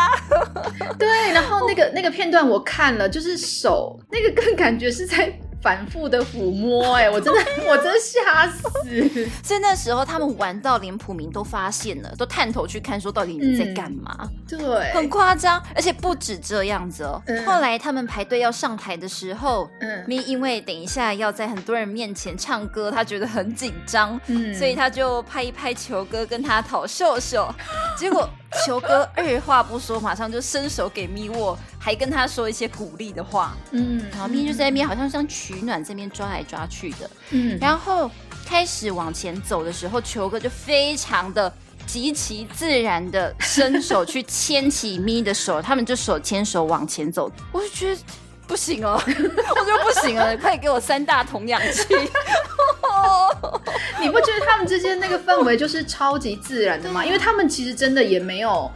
[0.98, 5.32] 对，然后那个那个片段我看了，就是手那个更感觉是在。
[5.62, 7.40] 反复的抚摸，哎，我真的，
[7.70, 9.30] 我真的吓死。
[9.44, 14.30] 所以那时候他们玩到连普明都发现了，都探头去看，说到底你在干嘛？
[14.48, 17.22] 对，很夸张，而且不止这样子哦。
[17.46, 27.48] 后来他们排队要上台的时候，嗯，咪因为等一下要在很多人面前唱歌，他觉得很紧张，嗯，所以他就拍一拍球哥跟他讨秀秀，
[27.96, 28.28] 结果。
[28.66, 33.56] 球哥二话不说，马上就伸手给咪握，还跟他说一些鼓励的话。
[33.72, 37.10] 嗯，然后咪就在那边好像像取暖，这边抓来抓去的。
[37.30, 38.12] 嗯，然后
[38.46, 41.52] 开始往前走的时候，球哥就非常的
[41.88, 47.32] 极其自然的伸手去牵起咪的手，他们就手牵手往前走。
[47.54, 48.02] 我就觉得
[48.52, 51.86] 不行哦， 我觉得不行了，快给我三大童氧气。
[54.02, 57.06] 你不觉得他们之间那个氛围就是超级自然的吗？
[57.06, 58.70] 因为他们其实真的也没有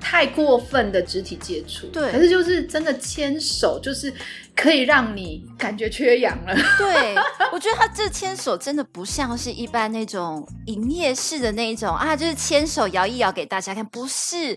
[0.00, 4.10] 太过分的肢体接触，对，可是就是真的牵手，就是
[4.56, 6.56] 可以让你感觉缺氧了。
[6.78, 7.14] 对，
[7.52, 14.56] 我觉得他这牵手真的不像是一般那种营业式的那种啊，就是牵手摇一摇给大家看，不是，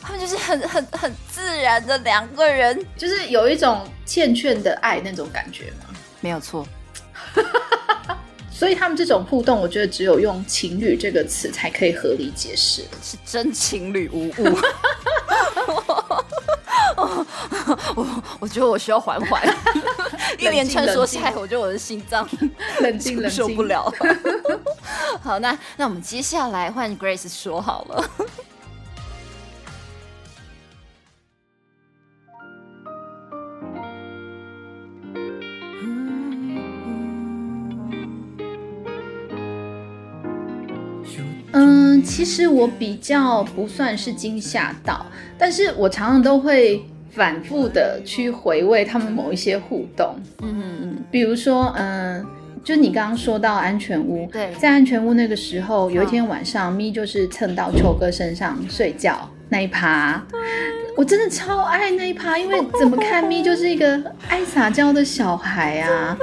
[0.00, 5.94] 他们就是很很很自然的两个人，就是有一种欠缺的爱那种感觉吗？
[6.20, 6.66] 没有错。
[8.50, 14.58] 所以他们这种互动，我觉得只有用“情侣”这个词才可以合理解释，是真情侣无误。
[17.94, 19.40] 我我觉得我需要缓缓，
[20.40, 22.28] 一连串说下来，我觉得我的心脏
[22.80, 23.92] 冷静冷静受不了。
[25.22, 28.10] 好，那那我们接下来换 Grace 说好了。
[41.52, 45.06] 嗯，其实我比较不算是惊吓到，
[45.38, 50.14] 但是我常常都会反复的去回味他们某一些互动。
[50.42, 52.24] 嗯嗯嗯，比如说，嗯，
[52.62, 60.22] 就你刚刚说到安全屋，对，在安全屋那个时候，有一天晚上，咪就是蹭到秋哥身上睡觉那一趴，
[60.96, 66.16] 我真的超爱那一趴，因为怎么看咪就是一个爱撒娇的小孩啊。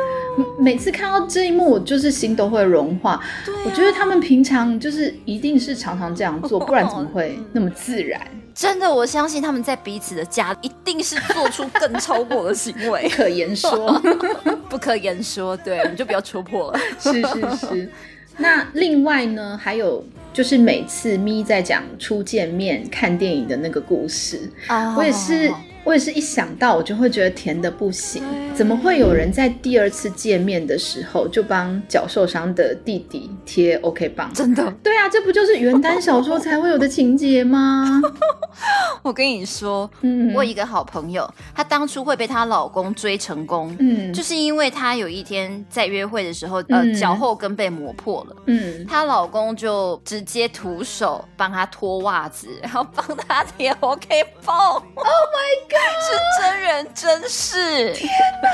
[0.59, 3.21] 每次看到这一幕，我就是心都会融化。
[3.65, 8.21] 我觉得他们平常就是一定是常常这样做，不然怎么会 那么自然？
[8.53, 14.01] 真的，我相信他们在彼此的家一定是做出更超过的行为， 不可言说，
[14.69, 15.57] 不可言说。
[15.57, 16.79] 对，我们就不要戳破了。
[16.99, 17.89] 是是是。
[18.37, 24.49] 那另外呢，还有就是每次咪在讲初见面看电影的那个故事，
[24.97, 25.51] 我也是。
[25.85, 28.21] 我也是一想到，我就会觉得甜的不行。
[28.53, 34.33] 怎么会有人在第二次见面的时候就帮脚受伤的弟弟贴 OK 棒？
[34.33, 34.69] 真的？
[34.81, 38.01] 对啊，这不就是原单小说才会有的情节吗？
[39.03, 54.55] 我跟你说，嗯，我一个好朋友，她当初会被她老公追成功，嗯，就是因为她有一天在约会的时候，呃，脚后跟被磨破了，嗯，她老公就直接徒手帮她脱袜子，然后帮她贴 OK 棒。
[54.75, 55.74] Oh my god！
[56.01, 58.09] 是真人真事，天
[58.41, 58.49] 哪，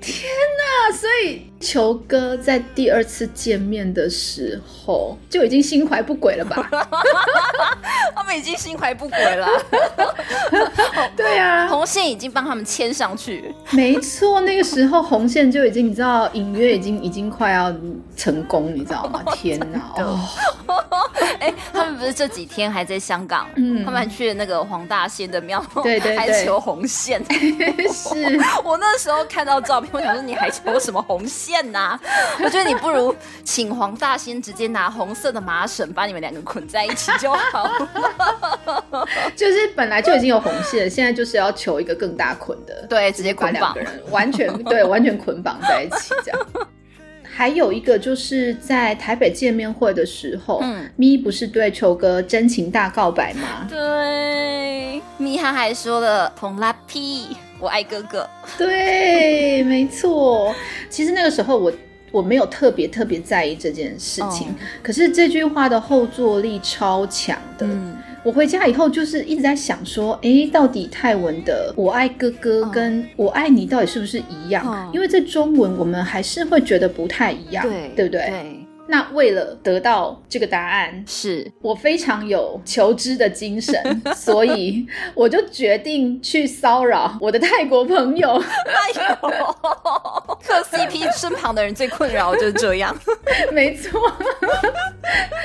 [0.00, 0.96] 天哪！
[0.96, 6.68] 所以球哥在第二次见面的时候就已经心怀不轨了吧？
[8.14, 9.48] 他们已经心怀不轨了。
[11.16, 13.54] 对啊，红线已经帮他们牵上去。
[13.70, 17.74] 没错，那个时候红线就已经，你知道，隐约已经已经快要
[18.16, 19.22] 成功，你知道吗？
[19.34, 19.94] 天哪！
[21.40, 23.48] 哎，他们不是这几天还在香港？
[23.56, 25.64] 嗯，他们还去了那个黄大仙的庙。
[25.82, 26.11] 对对。
[26.18, 27.22] 还求红线，
[27.92, 31.98] 是我那时候看到照片，我想说你还求什么红线呐？
[32.42, 39.06] 我觉得你不如请黄大仙直接拿红色的麻绳把你们两个捆在一起就好了。
[39.36, 43.76] 就是本来就已经有红线，现在就是要求一个更大捆的，对，直接捆绑，
[44.10, 46.40] 完全对，完全捆绑在一起这样。
[47.34, 53.66] 还有一个就是在台北见面会的时候，嗯咪不是对球哥真情大告白吗？
[53.70, 57.28] 对，咪他还说了“红拉屁，
[57.58, 58.28] 我爱哥哥
[58.58, 60.54] 对，没错。
[60.90, 61.72] 其实那个时候我
[62.10, 67.38] 我没有特别特别在意这件事情，哦可是这句话的后坐力超强”。
[67.56, 67.66] 的。
[67.66, 74.64] 嗯，我回家以后就是一直在想说，诶，到底泰文的“我爱哥哥”跟“我爱你”到底是不是一样？
[74.66, 78.20] 嗯因为在中文我们还是会觉得不太一样，对，对不对？
[78.28, 78.61] 对，
[78.92, 83.72] 那为了得到这个答案，是我非常有求知的精神，
[84.14, 88.32] 所以我就决定去骚扰我的泰国朋友。
[88.36, 89.56] 哎呦，
[90.44, 92.94] 磕 CP 身旁的人最困扰就是这样。
[93.50, 93.98] 没错，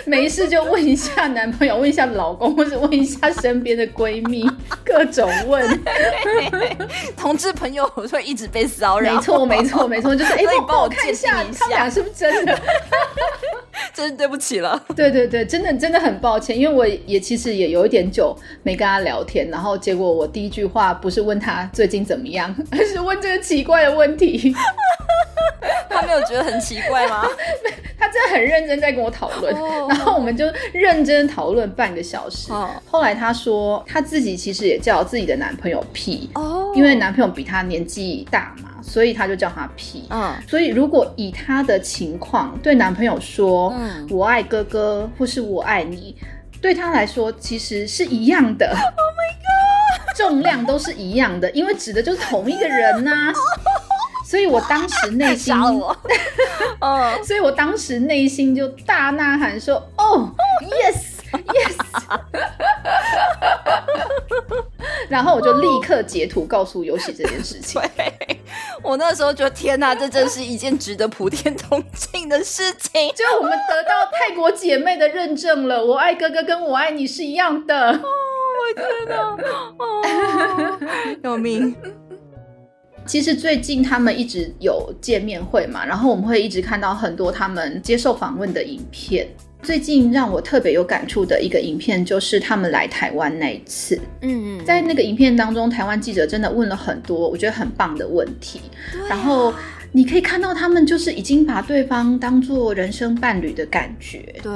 [0.05, 4.45] 没事就问一下男朋友，问一下老公，或者问一下身边的闺蜜，
[4.83, 5.65] 各种问。
[7.15, 12.59] 同志朋友会一直被骚扰，没错，没错，没错，就是哎，你帮帮我我看一下他们俩是不是真的。
[13.93, 14.81] 真是对不起了。
[14.95, 24.55] 对对对，真的真的很抱歉，因为我也其实也有一点久没跟他聊天，然后结果我第一句话不是问他最近怎么样， 而是问这个奇怪的问题。
[25.89, 27.25] 他没有觉得很奇怪吗？
[27.97, 32.51] 他真的很认真在跟我讨论，哦然后我们就认真讨论半个小时。
[32.53, 40.05] 哦后来他说他自己其实也叫自己的男朋友 P，、哦因为男朋友比他年纪大嘛，所以他就叫他 P。
[40.11, 46.15] 嗯所以，如果以他的情况对男朋友说“嗯我爱哥哥”或是“我爱你”，
[46.61, 48.67] 对他来说其实是一样的。
[48.69, 50.15] Oh my god！
[50.15, 53.32] 重量都是一样的，因为指的就是同一个人呐、
[54.25, 55.53] 所以我当时内心
[57.23, 61.75] 所以我当时内心就大呐喊说：“哦，yes yes！”
[65.09, 67.82] 然后我就立刻截图告诉游戏这件事情。
[67.95, 68.36] 对，
[68.88, 73.11] 我那时候觉得天哪，这真是一件值得普天同庆的事情。
[73.13, 77.91] 就我们得到泰国姐妹的认证了，我爱哥哥跟我爱你是一样的。
[77.91, 78.01] 哦
[78.57, 79.38] 我天哪，
[79.77, 81.75] 哦， 救命！
[83.05, 89.27] 其实最近他们一直有见面会嘛，然后我们会一直看到很多他们接受访问的影片。
[89.68, 93.99] 最近让我特别有感触的一个影片，就是他们来台湾那一次。
[94.22, 98.61] 嗯，在那个影片当中，台湾记者真的问了很多我觉得很棒的问题，
[99.09, 99.53] 然后
[99.91, 104.34] 你可以看到他们就是已经把对方当做人生伴侣的感觉。
[104.41, 104.53] 对，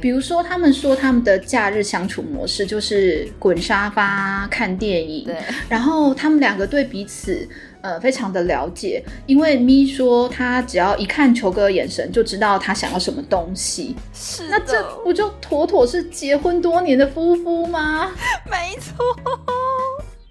[0.00, 5.36] 比如说，他们说他们的假日相处模式就是滚沙发、看电影，对，
[5.68, 7.46] 然后他们两个对彼此
[7.86, 18.10] 呃非常的了解，因为咪说他只要一看球哥的眼神就知道他想要什么东西，是那这不就妥妥是结婚多年的夫妇吗？
[18.50, 18.96] 没错。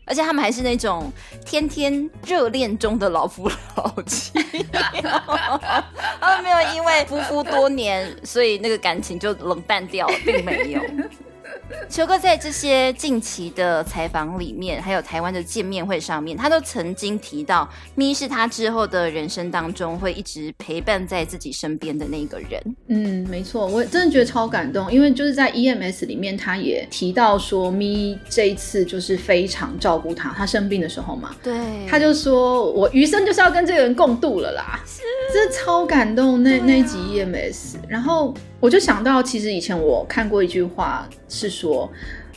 [0.07, 1.09] 而且他们还是那种
[1.45, 4.33] 天天热恋中的老夫老妻，
[6.19, 10.81] 他们没有因为夫妇多年，所以那个感情就冷淡掉了，并没有。
[11.89, 22.61] 球哥在这些近期的采访里面，还有台湾的见面会上面，他都曾经提到咪是他之后的人生当中会一直陪伴在自己身边的那个人。
[22.87, 31.53] 嗯，没错，我真的觉得超感动，因为就是在 EMS 里面，他也提到说咪这一次就是非常照顾他，他生病的时候嘛，对，
[31.89, 34.79] 他就说我余生就是要跟这个人共度了啦，
[35.33, 38.33] 真的超感动那、那一集 EMS，然后
[38.65, 41.87] 我就想到，其实以前我看过一句话是说，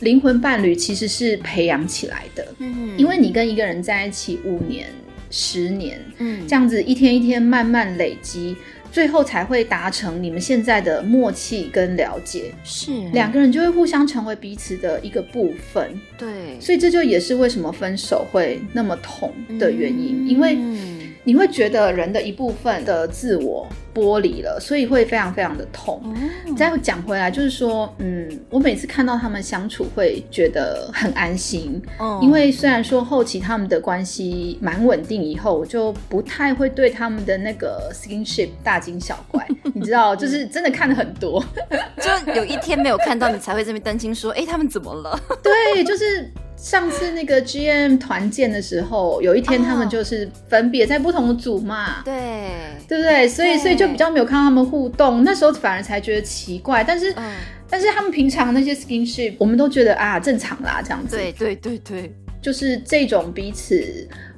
[0.01, 2.93] 灵魂伴侣其实是培养起来的，嗯。
[2.99, 4.89] 因为你跟一个人在一起五年、
[5.31, 6.47] 十年，嗯。
[6.47, 8.55] 这样子一天一天慢慢累积。
[8.91, 12.91] 最后才会达成你们现在的默契跟了解，是。
[13.13, 15.99] 两个人就会互相成为彼此的一个部分。
[16.17, 16.59] 对。
[16.59, 26.01] 所以这就也是为什么分手会那么痛的原因，因为嗯你会觉得人的一部分的自我剥离了，所以会非常非常的痛。
[26.05, 41.43] 哦再讲回来，就是说，嗯，我每次看到他们相处，会觉得很安心，哦因为虽然说后期他们的关系蛮稳定，以后我就不太会对他们的那个 skinship 大惊小怪， 你知道，就是真的看的很多。
[41.99, 45.19] 就有一天没有看到你，才会这边担心说，哎、他们怎么了？
[45.43, 46.29] 对，就是
[46.61, 52.01] 上次那个 GM 团建的时候，有一天他们就是分别在不同的组嘛。
[52.03, 52.51] 对，
[52.85, 53.25] 对不对？
[53.27, 56.83] 所以，所以就比较没有看到他们互动，那时候反而才觉得奇怪。
[56.83, 57.31] 但是，嗯，
[57.69, 61.15] 但是他们平常那些 skinship，我们都觉得啊正常啦，这样子。
[61.15, 63.81] 对对对对，就是这种彼此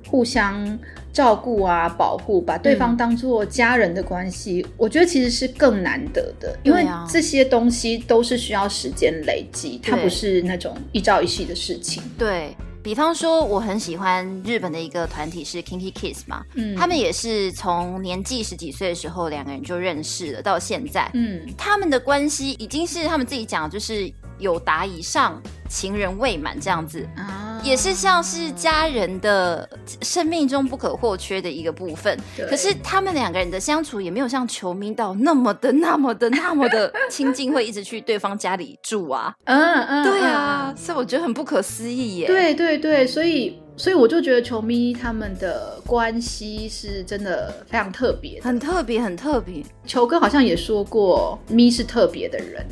[0.08, 0.78] 互相
[1.14, 12.02] 照顾啊、保护，把对方当做家人的关系，我觉得其实是更难得的，因为这些东西都是需要时间累积，它不是那种一朝一夕的事情。
[12.18, 16.76] 对，比方说，我很喜欢日本的一个团体是 Kinky Kiss 嘛，嗯。
[16.76, 21.42] 他们也是从年纪十几岁的时候两个人就认识了，到现在，嗯。
[21.58, 27.08] 他们的关系已经是他们自己讲，就是有达以上，情人未满这样子。
[27.16, 27.31] 啊
[27.64, 29.68] 也是像是家人的
[30.02, 32.18] 生命中不可或缺的一个部分。
[32.36, 39.34] 对可是他们两个人的相处也没有像球迷到那么的、 那么的、那么的亲近，会一直去对方家里住啊。
[39.46, 48.42] 嗯嗯，对嗯啊，所以我觉得很不可思议耶。，对对对，所以所以我就觉得球迷他们的关系是真的非常特别。
[48.42, 49.64] 很特别，很特别。
[49.86, 52.66] 球哥好像也说过，咪是特别的人。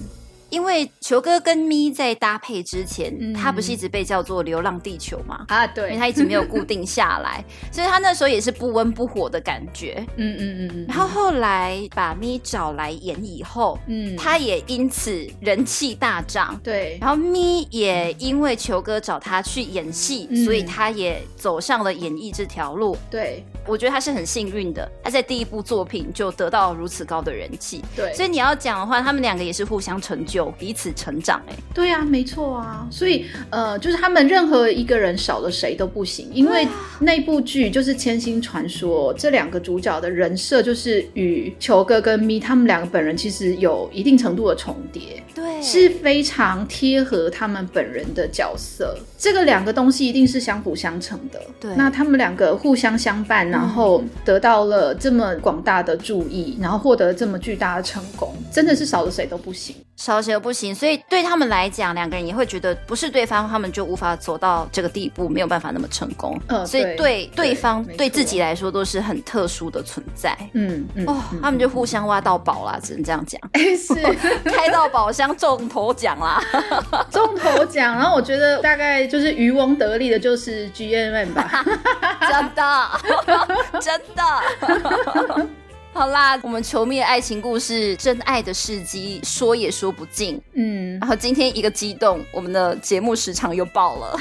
[0.49, 5.45] 因为球哥跟咪在搭配之前，嗯他不是一直被叫做“流浪地球”吗？
[5.47, 10.05] 啊，对因为，他一直没有固定下来， 所以他那时候也是不温不火的感觉。
[10.17, 16.59] 嗯嗯嗯嗯，然后后来把咪找来演以后，嗯，他也因此人气大涨。
[16.63, 22.97] 对，然后咪也因为球哥找他去演戏，嗯所以他也走上了演艺这条路。
[23.09, 27.83] 对我觉得他是很幸运的，他在第一部作品就得到如此高的人气。
[27.95, 36.67] 对，所以你要讲的话，他们两个也是互相成就，彼此成长、哎，对啊，没错啊，所以呃，就是他们任何一个人少了谁都不行，因为
[36.99, 48.97] 那部剧就是《千星传说》，这两个主角的人设就是与球哥跟咪他们两个本人其实有一定程度的重叠，对，是非常贴合他们本人的角色。
[49.17, 51.41] 这个两个东西一定是相辅相成的。
[51.59, 59.75] 对那他们两个互相相伴，然后得到了这么广大的注意，然后获得这么巨大的成功，真的是少了谁都不行。
[59.97, 66.37] 少不行，所以对他们来讲，两个人也会觉得不是对方，他们就无法走到这个地步，没有办法那么成功。
[66.47, 70.37] 呃所以对对方对自己来说都是很特殊的存在。
[70.53, 73.95] 嗯嗯，哦，他们就互相挖到宝啦，只能这样讲，是
[74.51, 76.43] 开到宝箱中头奖啦。
[77.09, 81.63] 中头奖，然后我觉得大概就是渔翁得利的就是 G M M 吧。
[82.29, 85.47] 真的，真的。
[85.91, 90.39] 好啦，我们球迷的爱情故事，真爱的事迹，说也说不尽。
[90.53, 94.17] 嗯，然后今天一个激动，我们的节目时长又爆了。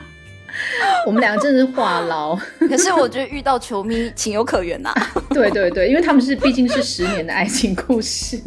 [1.06, 2.38] 我们两个真的是话痨。
[2.68, 4.92] 可是我觉得遇到球迷情有可原 呐、
[5.30, 8.40] 对对对，因为他们是毕竟是十年的爱情故事。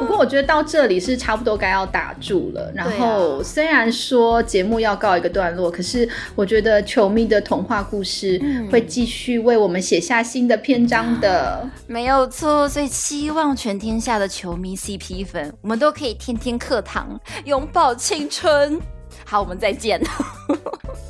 [0.00, 2.72] 不过我觉得到这里是差不多该要打住了。
[2.74, 8.40] 然后虽然说节目要告一个段落，可是我觉得球迷的童话故事
[8.72, 11.68] 会继续为我们写下新的篇章的。
[11.86, 18.80] 没有错，所以希望全天下的球迷 CP 粉，我们都可以天天课堂，拥抱青春。
[19.26, 20.00] 好，我们再见。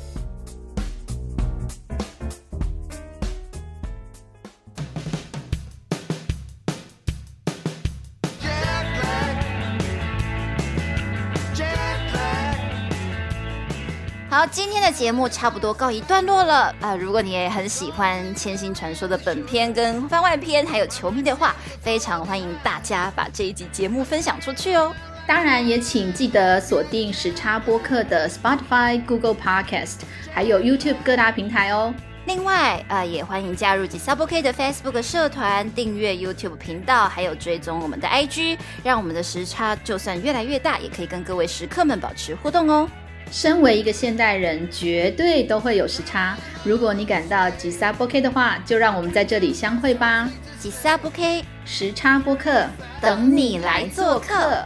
[14.41, 24.91] 好，今天的节目差不多告一段落了啊、如果你也很喜欢《千星传说》的本片跟番外篇，还有球迷的话，非常欢迎大家把这一集节目分享出去哦。
[25.27, 29.97] 当然，也请记得锁定时差播客的 Spotify、Google Podcast，
[30.33, 31.93] 还有 YouTube 各大平台哦。
[32.25, 42.89] 另外，呃，也欢迎加入 g s u b K 的 Facebook 社团，订阅 YouTube 频道，还有追踪我们的 IG，让我们的时差就算越来越大，也可以跟各位食客们保持互动哦。
[43.31, 46.37] 身为一个现代人，绝对都会有时差。
[46.65, 50.29] 如果你感到吉萨波 K 的话，就让我们在这里相会吧。
[50.59, 52.67] 吉萨波 K 时差播客，
[53.01, 54.65] 等你来做客。